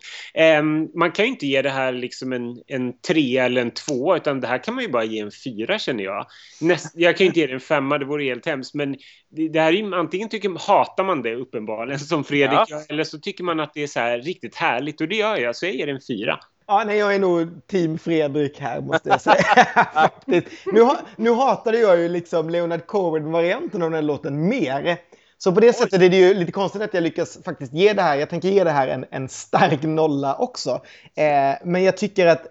[0.59, 4.15] Um, man kan ju inte ge det här liksom en, en tre eller en två
[4.15, 6.25] utan det här kan man ju bara ge en fyra känner jag.
[6.61, 8.73] Näst, jag kan ju inte ge det en femma, det vore helt hemskt.
[8.73, 8.97] Men
[9.29, 12.81] det, det här är ju, antingen tycker, hatar man det uppenbarligen som Fredrik ja.
[12.89, 15.55] eller så tycker man att det är så här riktigt härligt och det gör jag
[15.55, 16.39] så jag ger det en fyra.
[16.67, 19.35] Ja, nej, jag är nog team Fredrik här måste jag säga.
[19.93, 20.47] Faktiskt.
[20.65, 24.97] Nu, nu hatade jag ju liksom Leonard Cohen-varianten av den låten mer.
[25.37, 25.73] Så på det Oj.
[25.73, 28.15] sättet är det ju lite konstigt att jag lyckas faktiskt ge det här.
[28.15, 30.69] Jag tänker ge det här en, en stark nolla också.
[31.15, 32.45] Eh, men jag tycker att,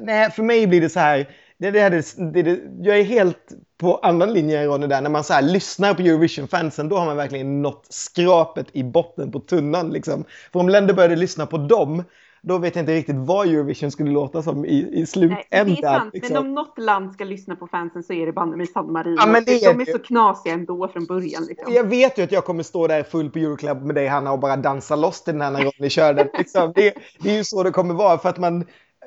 [0.00, 1.28] nej, för mig blir det så här.
[1.58, 3.48] Det, det, det, det, jag är helt
[3.78, 5.00] på annan linje än Ronny där.
[5.00, 9.32] När man så här lyssnar på Eurovision-fansen, då har man verkligen nått skrapet i botten
[9.32, 9.90] på tunnan.
[9.90, 10.24] Liksom.
[10.52, 12.04] För om länder började lyssna på dem,
[12.42, 15.44] då vet jag inte riktigt vad Eurovision skulle låta som i, i slutändan.
[15.50, 16.34] Nej, det är sant, liksom.
[16.34, 19.16] men om något land ska lyssna på fansen så är det bandet med San Marino.
[19.18, 21.44] Ja, men det är De är så knasiga ändå från början.
[21.44, 21.74] Liksom.
[21.74, 24.38] Jag vet ju att jag kommer stå där full på Euroclub med dig Hanna och
[24.38, 26.28] bara dansa loss till den här när Ronny kör den.
[26.38, 26.72] Liksom.
[26.74, 28.64] Det, det är ju så det kommer vara för att man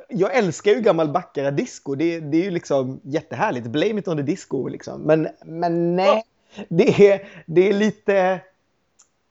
[0.09, 1.95] jag älskar ju gammal backara disco.
[1.95, 3.67] Det, det är ju liksom jättehärligt.
[3.67, 5.01] Blame it on the disco liksom.
[5.01, 6.23] Men, men nej,
[6.69, 8.41] det är, det är lite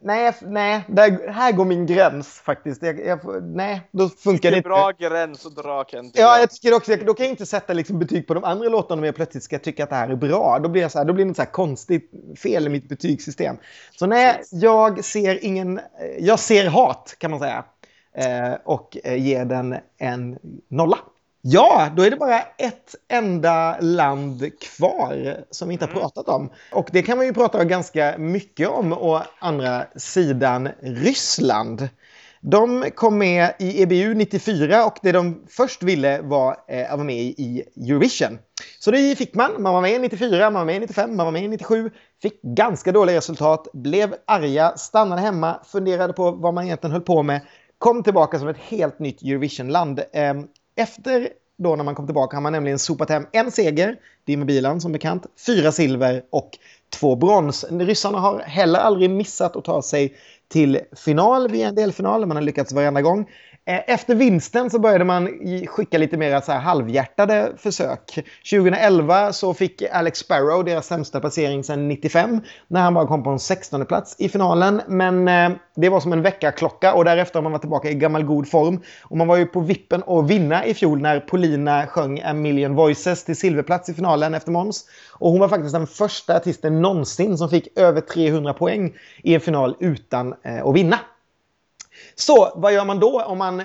[0.04, 2.82] Nej, nej där, här går min gräns faktiskt.
[2.82, 4.68] Jag, jag, nej, då funkar det inte.
[4.68, 6.12] bra gräns att dra Kent.
[6.16, 9.00] Ja, jag tycker också, då kan jag inte sätta liksom betyg på de andra låtarna
[9.00, 10.58] om jag plötsligt ska tycka att det här är bra.
[10.62, 12.10] Då blir, jag så här, då blir det något så här konstigt
[12.42, 13.56] fel i mitt betygssystem.
[13.98, 15.80] Så nej, jag ser ingen,
[16.18, 17.64] jag ser hat kan man säga.
[18.14, 20.38] Eh, och ger den en
[20.68, 20.98] nolla.
[21.44, 26.00] Ja, då är det bara ett enda land kvar som vi inte har mm.
[26.00, 26.50] pratat om.
[26.72, 31.88] Och det kan man ju prata ganska mycket om å andra sidan Ryssland.
[32.40, 37.04] De kom med i EBU 94 och det de först ville var eh, att vara
[37.04, 38.38] med i Eurovision.
[38.78, 39.62] Så det fick man.
[39.62, 41.90] Man var med i 94, man var med i 95, man var med i 97.
[42.22, 47.22] Fick ganska dåliga resultat, blev arga, stannade hemma, funderade på vad man egentligen höll på
[47.22, 47.40] med.
[47.78, 50.00] Kom tillbaka som ett helt nytt Eurovision-land.
[50.76, 53.96] Efter då när man kom tillbaka har man nämligen sopat hem en seger,
[54.26, 56.50] Dimmy Bilan som bekant, fyra silver och
[56.90, 57.64] två brons.
[57.70, 60.16] Ryssarna har heller aldrig missat att ta sig
[60.48, 62.26] till final via en delfinal.
[62.26, 63.28] Man har lyckats varenda gång.
[63.64, 65.28] Eh, efter vinsten så började man
[65.66, 68.24] skicka lite mer så här halvhjärtade försök.
[68.50, 73.30] 2011 så fick Alex Sparrow deras sämsta placering sedan 95 när han bara kom på
[73.30, 74.82] en 16 plats i finalen.
[74.88, 78.24] Men eh, det var som en väckarklocka och därefter har man varit tillbaka i gammal
[78.24, 78.80] god form.
[79.02, 82.74] Och man var ju på vippen att vinna i fjol när Polina sjöng A Million
[82.74, 84.84] Voices till silverplats i finalen efter Måns.
[85.12, 89.40] Och hon var faktiskt den första artisten någonsin som fick över 300 poäng i en
[89.40, 90.98] final utan eh, att vinna.
[92.14, 93.62] Så vad gör man då om man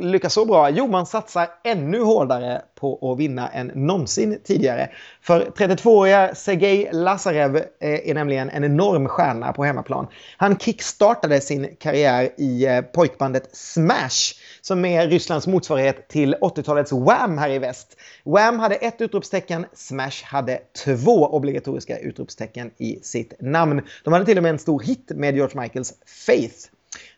[0.00, 0.70] lyckas så bra?
[0.70, 4.90] Jo, man satsar ännu hårdare på att vinna än någonsin tidigare.
[5.22, 10.06] För 32-åriga Sergej Lazarev eh, är nämligen en enorm stjärna på hemmaplan.
[10.36, 17.38] Han kickstartade sin karriär i eh, pojkbandet Smash som är Rysslands motsvarighet till 80-talets Wham
[17.38, 17.96] här i väst.
[18.24, 23.82] Wham hade ett utropstecken, Smash hade två obligatoriska utropstecken i sitt namn.
[24.04, 25.94] De hade till och med en stor hit med George Michaels
[26.26, 26.56] Faith.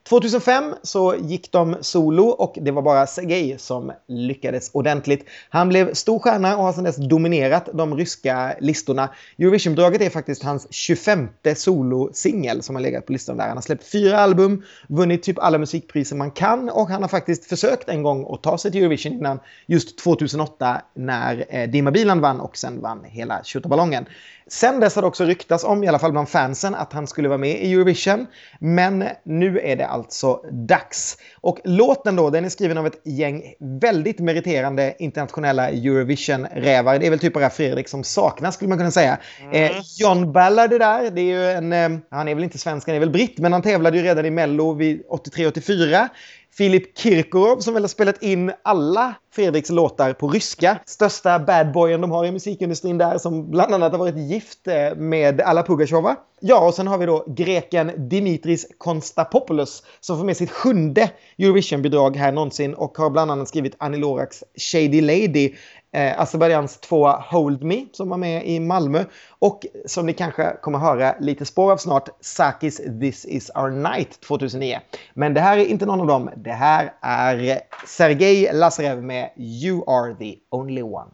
[0.08, 5.28] 2005 så gick de solo och det var bara Sergej som lyckades ordentligt.
[5.50, 9.08] Han blev stor stjärna och har sedan dess dominerat de ryska listorna.
[9.38, 13.48] Eurovision-bidraget är faktiskt hans 25 solosingel som har legat på listan där.
[13.48, 17.44] Han har släppt fyra album, vunnit typ alla musikpriser man kan och han har faktiskt
[17.44, 22.20] försökt en gång att ta sig till Eurovision innan just 2008 när eh, Dima Bilan
[22.20, 24.06] vann och sen vann hela tjottaballongen.
[24.46, 27.28] Sen dess har det också ryktats om, i alla fall bland fansen, att han skulle
[27.28, 28.26] vara med i Eurovision.
[28.58, 31.16] Men nu är det alltså dags.
[31.40, 36.98] Och låten då, den är skriven av ett gäng väldigt meriterande internationella Eurovision-rävar.
[36.98, 39.18] Det är väl typ bara Fredrik som saknas skulle man kunna säga.
[39.52, 41.10] Eh, John Ballard är där.
[41.10, 43.52] Det är ju en, eh, han är väl inte svensk, han är väl britt, men
[43.52, 46.08] han tävlade ju redan i Mello vid 83-84.
[46.56, 50.78] Filip Kirkorov som väl har spelat in alla Fredriks låtar på ryska.
[50.86, 55.40] Största badboyen de har i musikindustrin där som bland annat har varit gift eh, med
[55.40, 56.16] Alla Pugacheva.
[56.40, 62.16] Ja, och sen har vi då greken Dimitris Konstapopoulos som får med sitt sjunde Eurovision-bidrag
[62.16, 65.54] här någonsin och har bland annat skrivit Annie Loraks Shady Lady,
[65.92, 69.04] eh, Azerbajdzjans tvåa Hold Me som var med i Malmö
[69.38, 74.20] och som ni kanske kommer höra lite spår av snart, Sakis This Is Our Night
[74.20, 74.78] 2009.
[75.14, 76.30] Men det här är inte någon av dem.
[76.36, 81.10] Det här är Sergej Lazarev med You Are The Only One.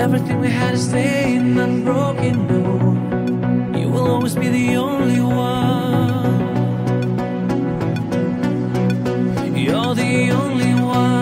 [0.00, 2.46] Everything we had is staying unbroken.
[2.46, 6.00] No, you will always be the only one.
[10.92, 11.19] You're the only one.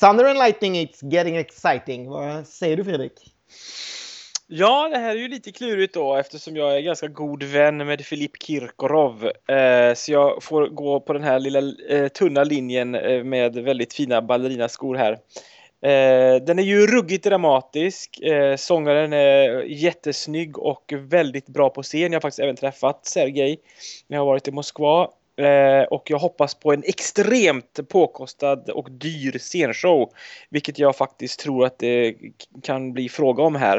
[0.00, 2.08] Thunder and Lightning, it's getting exciting.
[2.08, 3.12] Vad säger du Fredrik?
[4.46, 8.00] Ja, det här är ju lite klurigt då eftersom jag är ganska god vän med
[8.00, 9.30] Filip Kirkorov.
[9.48, 13.94] Eh, så jag får gå på den här lilla eh, tunna linjen eh, med väldigt
[13.94, 15.12] fina ballerinaskor här.
[15.82, 18.20] Eh, den är ju ruggigt dramatisk.
[18.20, 22.00] Eh, sångaren är jättesnygg och väldigt bra på scen.
[22.00, 23.60] Jag har faktiskt även träffat Sergej
[24.08, 25.08] när jag har varit i Moskva.
[25.38, 30.10] Eh, och jag hoppas på en extremt påkostad och dyr scenshow.
[30.50, 32.14] Vilket jag faktiskt tror att det
[32.62, 33.76] kan bli fråga om här.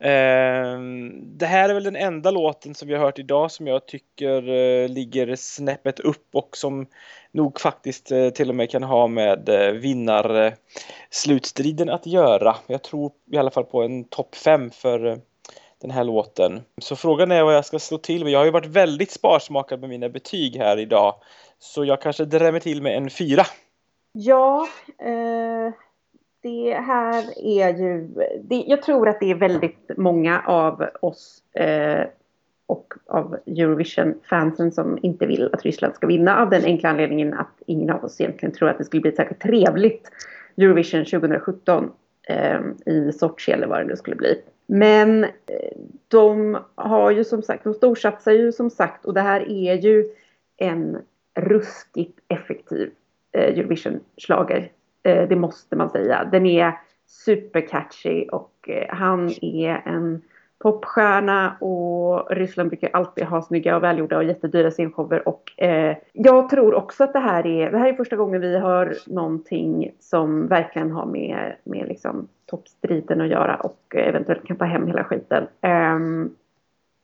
[0.00, 0.78] Eh,
[1.22, 4.48] det här är väl den enda låten som vi har hört idag som jag tycker
[4.48, 6.86] eh, ligger snäppet upp och som
[7.32, 12.56] nog faktiskt eh, till och med kan ha med eh, vinnarslutstriden att göra.
[12.66, 15.16] Jag tror i alla fall på en topp 5 för eh,
[15.80, 16.60] den här låten.
[16.78, 18.32] Så frågan är vad jag ska slå till med.
[18.32, 21.14] Jag har ju varit väldigt sparsmakad med mina betyg här idag.
[21.58, 23.42] Så jag kanske drämmer till med en fyra.
[24.12, 24.68] Ja,
[24.98, 25.72] eh,
[26.42, 28.08] det här är ju...
[28.42, 32.06] Det, jag tror att det är väldigt många av oss eh,
[32.66, 37.62] och av Eurovision-fansen som inte vill att Ryssland ska vinna av den enkla anledningen att
[37.66, 40.10] ingen av oss egentligen tror att det skulle bli ett särskilt trevligt
[40.56, 41.90] Eurovision 2017.
[42.28, 44.42] eh, i Sochi eller vad det nu skulle bli.
[44.66, 45.30] Men eh,
[46.08, 50.10] de har ju som sagt, de storsatsar ju som sagt och det här är ju
[50.56, 50.98] en
[51.34, 52.90] ruskigt effektiv
[53.32, 54.72] eh, Eurovision-schlager.
[55.02, 56.24] Eh, det måste man säga.
[56.32, 56.72] Den är
[57.06, 60.22] supercatchy och eh, han är en
[60.58, 66.48] popstjärna och Ryssland brukar alltid ha snygga och välgjorda och jättedyra scenshower och eh, jag
[66.48, 70.48] tror också att det här är, det här är första gången vi hör någonting som
[70.48, 75.46] verkligen har med, med liksom toppstriden att göra och eventuellt kan ta hem hela skiten.
[75.60, 76.30] Ehm,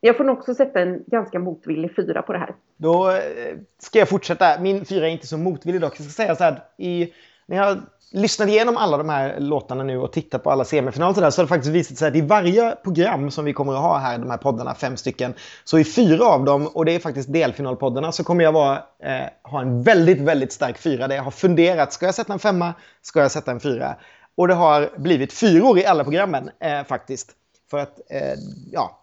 [0.00, 2.54] jag får nog också sätta en ganska motvillig fyra på det här.
[2.76, 4.60] Då eh, ska jag fortsätta.
[4.60, 5.94] Min fyra är inte så motvillig dock.
[5.98, 7.12] Jag ska säga så här, i,
[7.46, 7.78] när jag
[8.12, 11.40] lyssnade igenom alla de här låtarna nu och tittat på alla semifinaler så, där, så
[11.40, 14.18] har det faktiskt visat sig att i varje program som vi kommer att ha här,
[14.18, 15.34] de här poddarna, fem stycken,
[15.64, 19.50] så i fyra av dem, och det är faktiskt delfinalpoddarna, så kommer jag vara, eh,
[19.50, 22.74] ha en väldigt, väldigt stark fyra där jag har funderat, ska jag sätta en femma,
[23.02, 23.96] ska jag sätta en fyra?
[24.34, 27.30] Och det har blivit fyror i alla programmen eh, faktiskt.
[27.70, 28.38] För att, eh,
[28.72, 29.00] ja,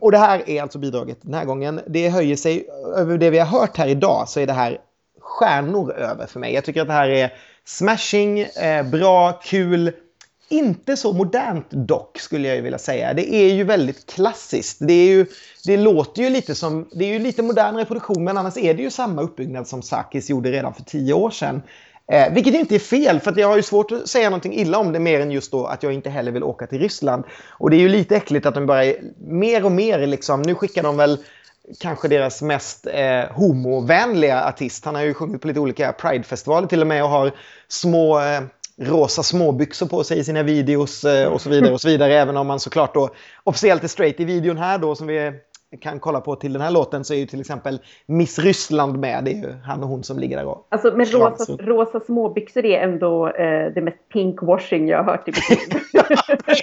[0.00, 1.80] och det här är alltså bidraget den här gången.
[1.86, 4.78] Det höjer sig över det vi har hört här idag så är det här
[5.34, 6.54] stjärnor över för mig.
[6.54, 7.32] Jag tycker att det här är
[7.64, 9.92] smashing, eh, bra, kul.
[10.48, 13.14] Inte så modernt dock skulle jag ju vilja säga.
[13.14, 14.78] Det är ju väldigt klassiskt.
[14.80, 15.26] Det, är ju,
[15.66, 18.82] det låter ju lite som, det är ju lite modernare produktion men annars är det
[18.82, 21.62] ju samma uppbyggnad som Sakis gjorde redan för tio år sedan.
[22.12, 24.78] Eh, vilket inte är fel, för att jag har ju svårt att säga någonting illa
[24.78, 27.24] om det mer än just då att jag inte heller vill åka till Ryssland.
[27.50, 30.54] Och det är ju lite äckligt att de bara är mer och mer liksom, nu
[30.54, 31.18] skickar de väl
[31.80, 34.84] kanske deras mest eh, homovänliga artist.
[34.84, 37.32] Han har ju sjungit på lite olika Pride-festivaler till och med och har
[37.68, 38.40] små eh,
[38.78, 42.14] rosa småbyxor på sig i sina videos eh, och så vidare och så vidare.
[42.14, 43.10] Även om man såklart då
[43.44, 45.32] officiellt är straight i videon här då som vi
[45.80, 49.24] kan kolla på till den här låten så är ju till exempel Miss Ryssland med.
[49.24, 50.66] Det är ju han och hon som ligger där och...
[50.68, 55.30] Alltså med rosa, rosa småbyxor är ändå eh, det mest pinkwashing jag har hört i
[55.30, 55.80] mitt liv.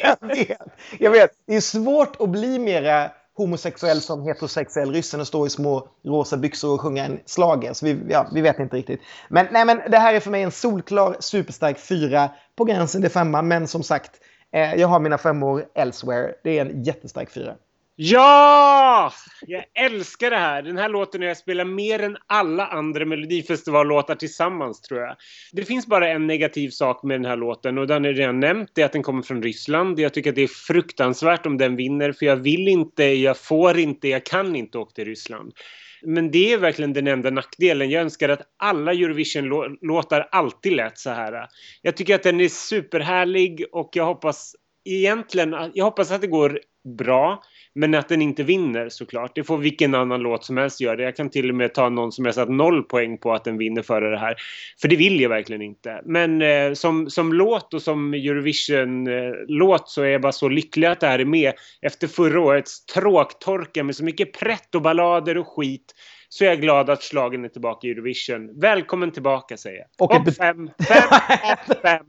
[0.01, 0.61] jag vet.
[0.99, 1.31] Jag vet.
[1.47, 3.09] Det är svårt att bli mera
[3.41, 7.73] homosexuell som heterosexuell ryssen och stå i små rosa byxor och sjunga en slager.
[7.73, 9.01] Så vi, ja, vi vet inte riktigt.
[9.29, 13.11] Men, nej, men det här är för mig en solklar, superstark fyra på gränsen till
[13.11, 13.41] femma.
[13.41, 14.11] Men som sagt,
[14.53, 16.33] eh, jag har mina femmor elsewhere.
[16.43, 17.55] Det är en jättestark fyra.
[17.95, 19.13] Ja!
[19.47, 20.61] Jag älskar det här.
[20.61, 25.15] Den här låten har jag spelat mer än alla andra Melodifestivallåtar tillsammans tror jag.
[25.51, 28.69] Det finns bara en negativ sak med den här låten och den är redan nämnt.
[28.75, 29.99] Det är att den kommer från Ryssland.
[29.99, 33.79] Jag tycker att det är fruktansvärt om den vinner för jag vill inte, jag får
[33.79, 35.53] inte, jag kan inte åka till Ryssland.
[36.03, 37.89] Men det är verkligen den enda nackdelen.
[37.89, 41.47] Jag önskar att alla Eurovision-låtar alltid lät så här.
[41.81, 46.59] Jag tycker att den är superhärlig och jag hoppas egentligen, jag hoppas att det går
[46.97, 47.43] bra.
[47.75, 49.35] Men att den inte vinner såklart.
[49.35, 51.01] Det får vilken annan låt som helst göra.
[51.01, 53.57] Jag kan till och med ta någon som jag satt noll poäng på att den
[53.57, 54.35] vinner före det här.
[54.81, 56.01] För det vill jag verkligen inte.
[56.05, 60.99] Men eh, som, som låt och som Eurovision-låt så är jag bara så lycklig att
[60.99, 61.53] det här är med.
[61.81, 65.93] Efter förra årets tråktorka med så mycket prätt och ballader och skit
[66.29, 68.59] så är jag glad att slagen är tillbaka i Eurovision.
[68.59, 69.87] Välkommen tillbaka säger jag.
[69.99, 71.09] Och Och fem, fem,
[71.69, 72.05] och fem.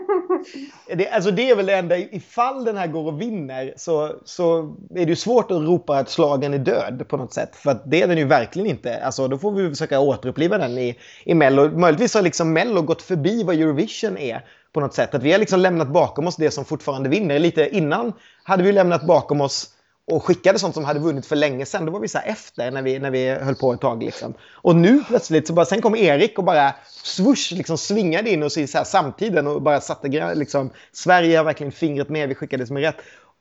[0.96, 4.58] Det, alltså det är väl det enda, ifall den här går och vinner så, så
[4.94, 7.56] är det ju svårt att ropa att slagen är död på något sätt.
[7.56, 8.98] För att det är den ju verkligen inte.
[9.04, 11.78] Alltså då får vi försöka återuppliva den i, i Mello.
[11.78, 15.14] Möjligtvis har liksom Mello gått förbi vad Eurovision är på något sätt.
[15.14, 17.38] Att vi har liksom lämnat bakom oss det som fortfarande vinner.
[17.38, 18.12] Lite innan
[18.42, 19.75] hade vi lämnat bakom oss
[20.06, 21.86] och skickade sånt som hade vunnit för länge sedan.
[21.86, 24.02] Då var vi så efter när vi, när vi höll på ett tag.
[24.02, 24.34] Liksom.
[24.52, 28.58] Och nu plötsligt så bara, sen kom Erik och bara swoosh, liksom svingade in oss
[28.58, 32.62] i så här samtiden och bara satte liksom, Sverige har verkligen fingret med, vi skickade
[32.62, 32.96] det som är rätt.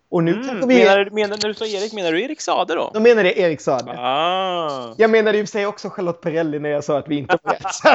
[0.09, 0.79] Och nu Mm, vi...
[0.79, 2.91] menar, menar, när du sa Erik, menar du Erik Sade då?
[2.93, 3.91] Då menar det Erik Sade.
[3.97, 4.93] Ah.
[4.97, 7.73] Jag menade för sig också Charlotte Perrelli när jag sa att vi inte var rätt.
[7.73, 7.87] Så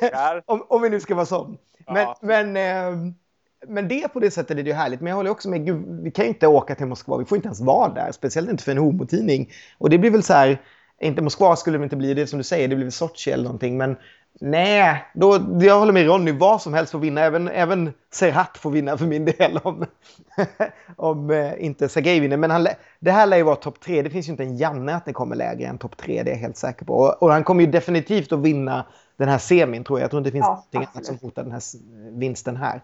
[0.00, 0.42] Där.
[0.50, 1.58] om, om vi nu ska vara sån.
[1.86, 2.18] Men, Ja.
[2.22, 3.12] men, eh,
[3.66, 5.00] men det på det sättet är det ju härligt.
[5.00, 7.16] Men jag håller också med, gud, vi kan ju inte åka till Moskva.
[7.16, 8.12] Vi får inte ens vara där.
[8.12, 9.52] Speciellt inte för en homotidning.
[9.78, 10.60] Och det blir väl så här,
[11.00, 13.44] inte Moskva skulle det inte bli, det som du säger, det blir väl Sochi eller
[13.44, 13.76] någonting.
[13.76, 13.96] Men
[14.40, 17.20] nej, då, jag håller med Ronny, vad som helst får vinna.
[17.20, 19.86] Även, även Serhat får vinna för min del om,
[20.96, 22.36] om eh, inte Sergej vinner.
[22.36, 22.66] Men han,
[23.00, 24.02] det här lär ju vara topp tre.
[24.02, 26.34] Det finns ju inte en Janne att det kommer lägre än topp tre, det är
[26.34, 26.94] jag helt säker på.
[26.94, 28.86] Och, och han kommer ju definitivt att vinna
[29.16, 30.04] den här semin tror jag.
[30.04, 31.62] Jag tror inte det finns Ja, någonting annat som hotar den här
[32.18, 32.80] vinsten här.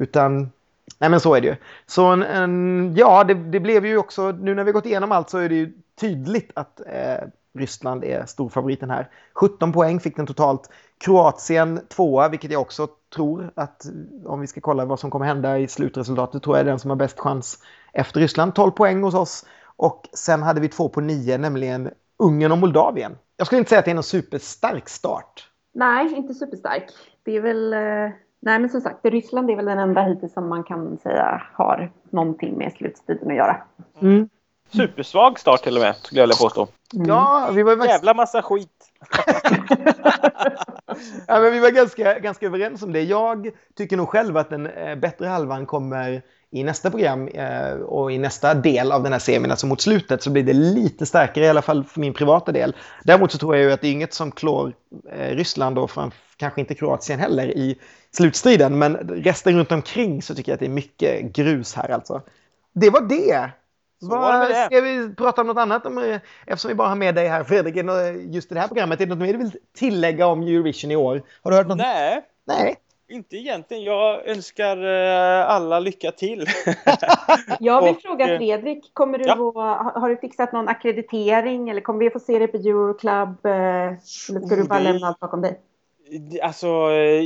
[0.00, 0.50] Utan,
[0.98, 1.56] nej men så är det ju.
[1.86, 5.30] Så en, en, ja, det, det blev ju också, nu när vi gått igenom allt
[5.30, 9.08] så är det ju tydligt att eh, Ryssland är storfavoriten här.
[9.34, 10.70] 17 poäng fick den totalt.
[10.98, 13.86] Kroatien tvåa, vilket jag också tror att
[14.24, 16.90] om vi ska kolla vad som kommer hända i slutresultatet tror jag är den som
[16.90, 17.58] har bäst chans
[17.92, 18.54] efter Ryssland.
[18.54, 19.46] 12 poäng hos oss.
[19.76, 23.16] Och sen hade vi två på nio, nämligen Ungern och Moldavien.
[23.36, 25.48] Jag skulle inte säga att det är någon superstark start.
[25.74, 26.90] Nej, inte superstark.
[27.22, 28.12] Det är väl, eh,
[28.42, 31.92] Nej, men som sagt, Ryssland är väl den enda hittills som man kan säga har
[32.10, 33.56] någonting med slutstriden att göra.
[34.02, 34.28] Mm.
[34.72, 36.68] Supersvag start till och med, skulle jag vilja påstå.
[36.94, 37.08] Mm.
[37.08, 38.92] Ja, vi var, faktiskt, Jävla massa skit.
[41.26, 43.02] ja, men vi var ganska, ganska överens om det.
[43.02, 48.12] Jag tycker nog själv att den eh, bättre halvan kommer i nästa program eh, och
[48.12, 51.44] i nästa del av den här semin, alltså mot slutet, så blir det lite starkare
[51.44, 52.76] i alla fall för min privata del.
[53.04, 54.72] Däremot så tror jag ju att det är inget som klår
[55.12, 57.78] eh, Ryssland och framf- kanske inte Kroatien heller i
[58.10, 62.22] slutstriden, men resten runt omkring så tycker jag att det är mycket grus här alltså.
[62.72, 63.50] Det var det!
[64.02, 64.64] Var det det.
[64.66, 65.86] ska vi prata om något annat?
[65.86, 67.76] Om, eh, eftersom vi bara har med dig här Fredrik,
[68.34, 70.96] just i det här programmet, är det något mer du vill tillägga om Eurovision i
[70.96, 71.22] år?
[71.42, 71.78] Har du hört något?
[71.78, 72.76] Nej, Nej.
[73.10, 73.82] inte egentligen.
[73.84, 76.46] Jag önskar eh, alla lycka till.
[77.60, 79.32] Jag vill Och, fråga eh, Fredrik, kommer du ja.
[79.32, 83.46] att, har, du fixat någon akkreditering eller kommer vi få se dig på Euroclub?
[83.46, 83.96] Eller
[84.46, 85.60] ska du Oh, bara det- lämna allt bakom dig?
[86.12, 87.22] Det- Alltså, eh,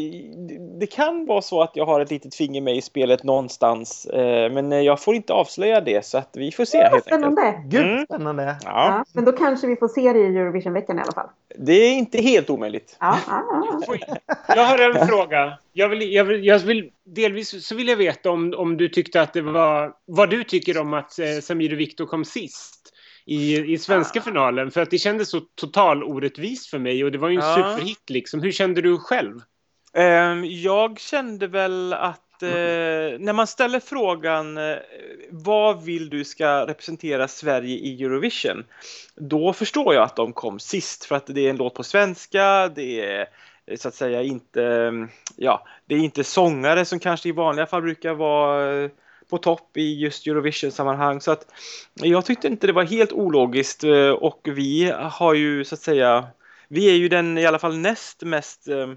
[0.49, 4.07] det- det kan vara så att jag har ett litet finger med i spelet någonstans.
[4.07, 6.95] eh, Men eh, jag får inte avslöja det, så att vi får se Ja, helt
[6.95, 7.07] enkelt.
[7.35, 7.63] spännande.
[7.67, 8.05] Gud, Mm.
[8.05, 8.43] spännande.
[8.65, 11.29] Ja, Ja, men då kanske vi får se dig i Eurovisionveckan i alla fall.
[11.59, 12.97] det är inte helt omöjligt.
[13.01, 13.43] Ja, ja,
[13.89, 13.97] ja.
[14.57, 15.59] Jag har en fråga.
[15.73, 19.21] Jag vill, jag vill, jag vill, delvis så vill jag veta om, om du tyckte
[19.21, 19.93] att det var...
[20.07, 22.84] Vad du tycker om att Samir och Viktor kom sist
[23.27, 24.71] i, i svenska finalen.
[24.71, 27.55] För att det kändes så total orättvist för mig och det var ju en Ja.
[27.57, 28.43] superhit liksom.
[28.43, 29.41] Hur kände du själv?
[29.95, 32.49] Ehm, Jag kände väl att eh,
[33.19, 34.77] när man ställer frågan eh,
[35.31, 38.65] vad vill du ska representera Sverige i Eurovision?
[39.17, 42.69] Då förstår jag att de kom sist för att det är en låt på svenska,
[42.69, 43.27] det är
[43.67, 44.93] eh, så att säga inte, eh,
[45.37, 48.91] ja, det är inte sångare som kanske i vanliga fall brukar vara
[49.29, 51.21] på topp i just Eurovision-sammanhang.
[51.21, 51.47] Så att
[51.95, 56.27] jag tyckte inte det var helt ologiskt eh, och vi har ju så att säga,
[56.69, 58.93] vi är ju den i alla fall näst mest eh,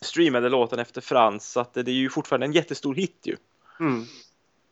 [0.00, 3.36] streamade låten efter Frans så att det är ju fortfarande en jättestor hit ju.
[3.80, 4.04] Mm.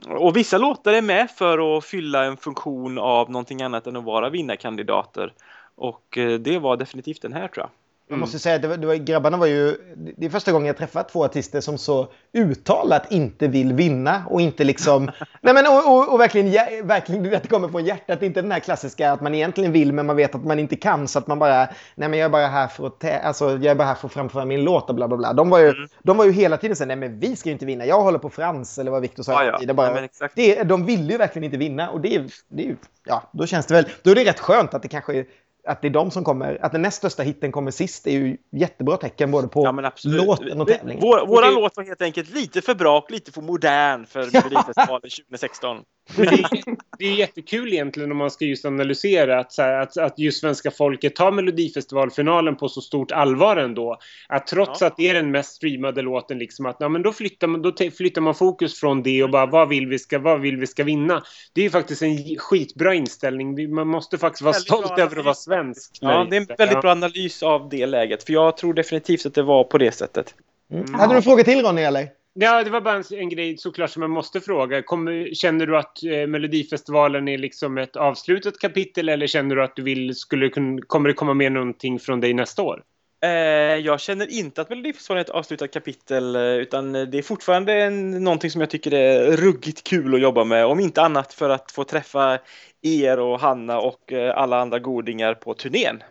[0.06, 4.04] Och vissa låtar är med för att fylla en funktion av någonting annat än att
[4.04, 5.32] vara vinnarkandidater.
[5.74, 7.70] Och eh, det var definitivt den här tror jag.
[8.08, 9.76] Jag måste säga att det var, det var, grabbarna var ju...
[10.16, 14.40] Det är första gången jag träffat två artister som så uttalat inte vill vinna och
[14.40, 15.10] inte liksom...
[15.40, 18.22] nej men och, och, och verkligen, verkligen att det kommer från hjärtat.
[18.22, 21.08] Inte den här klassiska att man egentligen vill men man vet att man inte kan
[21.08, 21.68] så att man bara...
[21.94, 24.12] Nej men jag är bara här för att, alltså, jag är bara här för att
[24.12, 25.32] framföra min låt och bla bla bla.
[25.32, 25.88] De var ju, Mm.
[26.02, 27.86] de var ju hela tiden så nej men vi ska ju inte vinna.
[27.86, 29.38] Jag håller på Frans eller vad Viktor sa.
[29.38, 29.58] Hela ja.
[29.58, 29.76] tiden.
[29.76, 32.76] Bara, Nej, det, de ville ju verkligen inte vinna och det det.
[33.06, 33.84] Ja, då känns det väl...
[34.02, 35.26] Då är det rätt skönt att det kanske är
[35.66, 38.36] att det är de som kommer, att den näst största hitten kommer sist är ju
[38.52, 41.02] jättebra tecken både på Ja låten och tävlingen.
[41.02, 44.20] Vår, våran det- låt var helt enkelt lite för bra och lite för modern för
[44.32, 45.76] Melodifestivalen 2016.
[46.16, 49.80] Men det, är, det är jättekul egentligen om man ska just analysera att, så här,
[49.80, 53.98] att, att just svenska folket tar Melodifestivalfinalen på så stort allvar ändå.
[54.28, 54.86] Att trots Ja.
[54.86, 57.72] att det är den mest streamade låten, liksom att ja, men då, flyttar man, då
[57.96, 60.84] flyttar man fokus från det och bara vad vill vi ska, vad vill vi ska
[60.84, 61.22] vinna.
[61.52, 63.74] Det är ju faktiskt en skitbra inställning.
[63.74, 65.98] Man måste faktiskt vara stolt över att vara svensk.
[66.00, 68.24] Ja, det är en väldigt bra analys av det läget.
[68.24, 70.34] För jag tror definitivt att det var på det sättet.
[70.72, 70.94] Mm.
[70.94, 72.08] Hade du en fråga till Ronny eller?
[72.34, 74.82] Ja, det var bara en, en grej såklart som jag måste fråga.
[74.82, 79.76] Kommer, känner du att eh, Melodifestivalen är liksom ett avslutat kapitel eller känner du att
[79.76, 82.82] du vill, skulle kun, kommer det komma med någonting från dig nästa år?
[83.24, 83.30] Eh,
[83.76, 87.72] jag känner inte att Melodifestivalen är ett avslutat kapitel eh, utan eh, det är fortfarande
[87.72, 90.66] en, någonting som jag tycker är ruggigt kul att jobba med.
[90.66, 92.38] Om inte annat för att få träffa
[92.82, 96.02] er och Hanna och eh, alla andra godingar på turnén.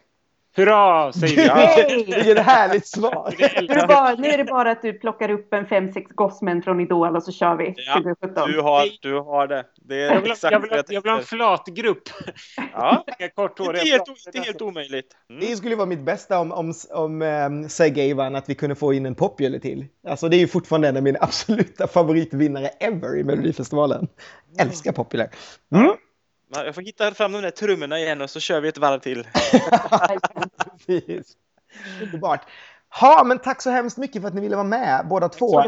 [0.56, 1.48] Hurra, säger vi.
[1.50, 3.34] Hey, vilket härligt svar!
[3.38, 6.12] Nu är, det bara, nu är det bara att du plockar upp en fem sex
[6.16, 8.52] gossmän från Idol och så kör vi Ja, 2017.
[8.52, 9.66] Du har, du har det.
[9.76, 11.36] Det är Jag vill, exakt jag, vill, jag jag vill ha en tänkte.
[11.36, 12.04] flatgrupp.
[12.74, 13.76] Ja, Kort hår.
[13.78, 15.08] inte helt, o- inte helt omöjligt.
[15.30, 15.42] Mm.
[15.42, 18.94] Det skulle vara mitt bästa om, om, om um, Sergej vann, att vi kunde få
[18.94, 19.86] in en Popular till.
[20.08, 24.08] Alltså det är ju fortfarande en av mina absoluta favoritvinnare ever i Melodifestivalen.
[24.60, 25.28] Älskar Popular.
[25.76, 25.92] Mm.
[26.54, 29.00] Ja, Jag får hitta fram de där trummorna igen och så kör vi ett varv
[29.00, 29.28] till.
[30.88, 31.34] Precis.
[32.02, 32.42] Underbart.
[33.02, 35.64] Ja, men tack så hemskt mycket för att ni ville vara med, båda två.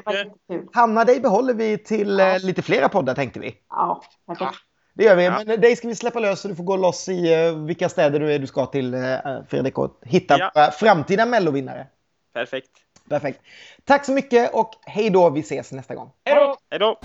[0.73, 3.55] Hanna, dig behåller vi till eh, lite flera poddar tänkte vi.
[3.69, 4.57] Ja, perfekt.
[4.93, 5.23] Det gör vi.
[5.25, 5.41] Ja.
[5.45, 8.19] Men dig ska vi släppa lös så du får gå loss i eh, vilka städer
[8.19, 8.99] du är du ska till, eh,
[9.49, 10.71] Fredrik, och hitta Ja.
[10.79, 11.87] framtida mellovinnare.
[12.33, 12.69] Perfekt.
[13.09, 13.41] Perfekt.
[13.85, 15.29] Tack så mycket och hej då.
[15.29, 16.11] Vi ses nästa gång.
[16.25, 16.57] Hej då!
[16.69, 16.99] Hej då!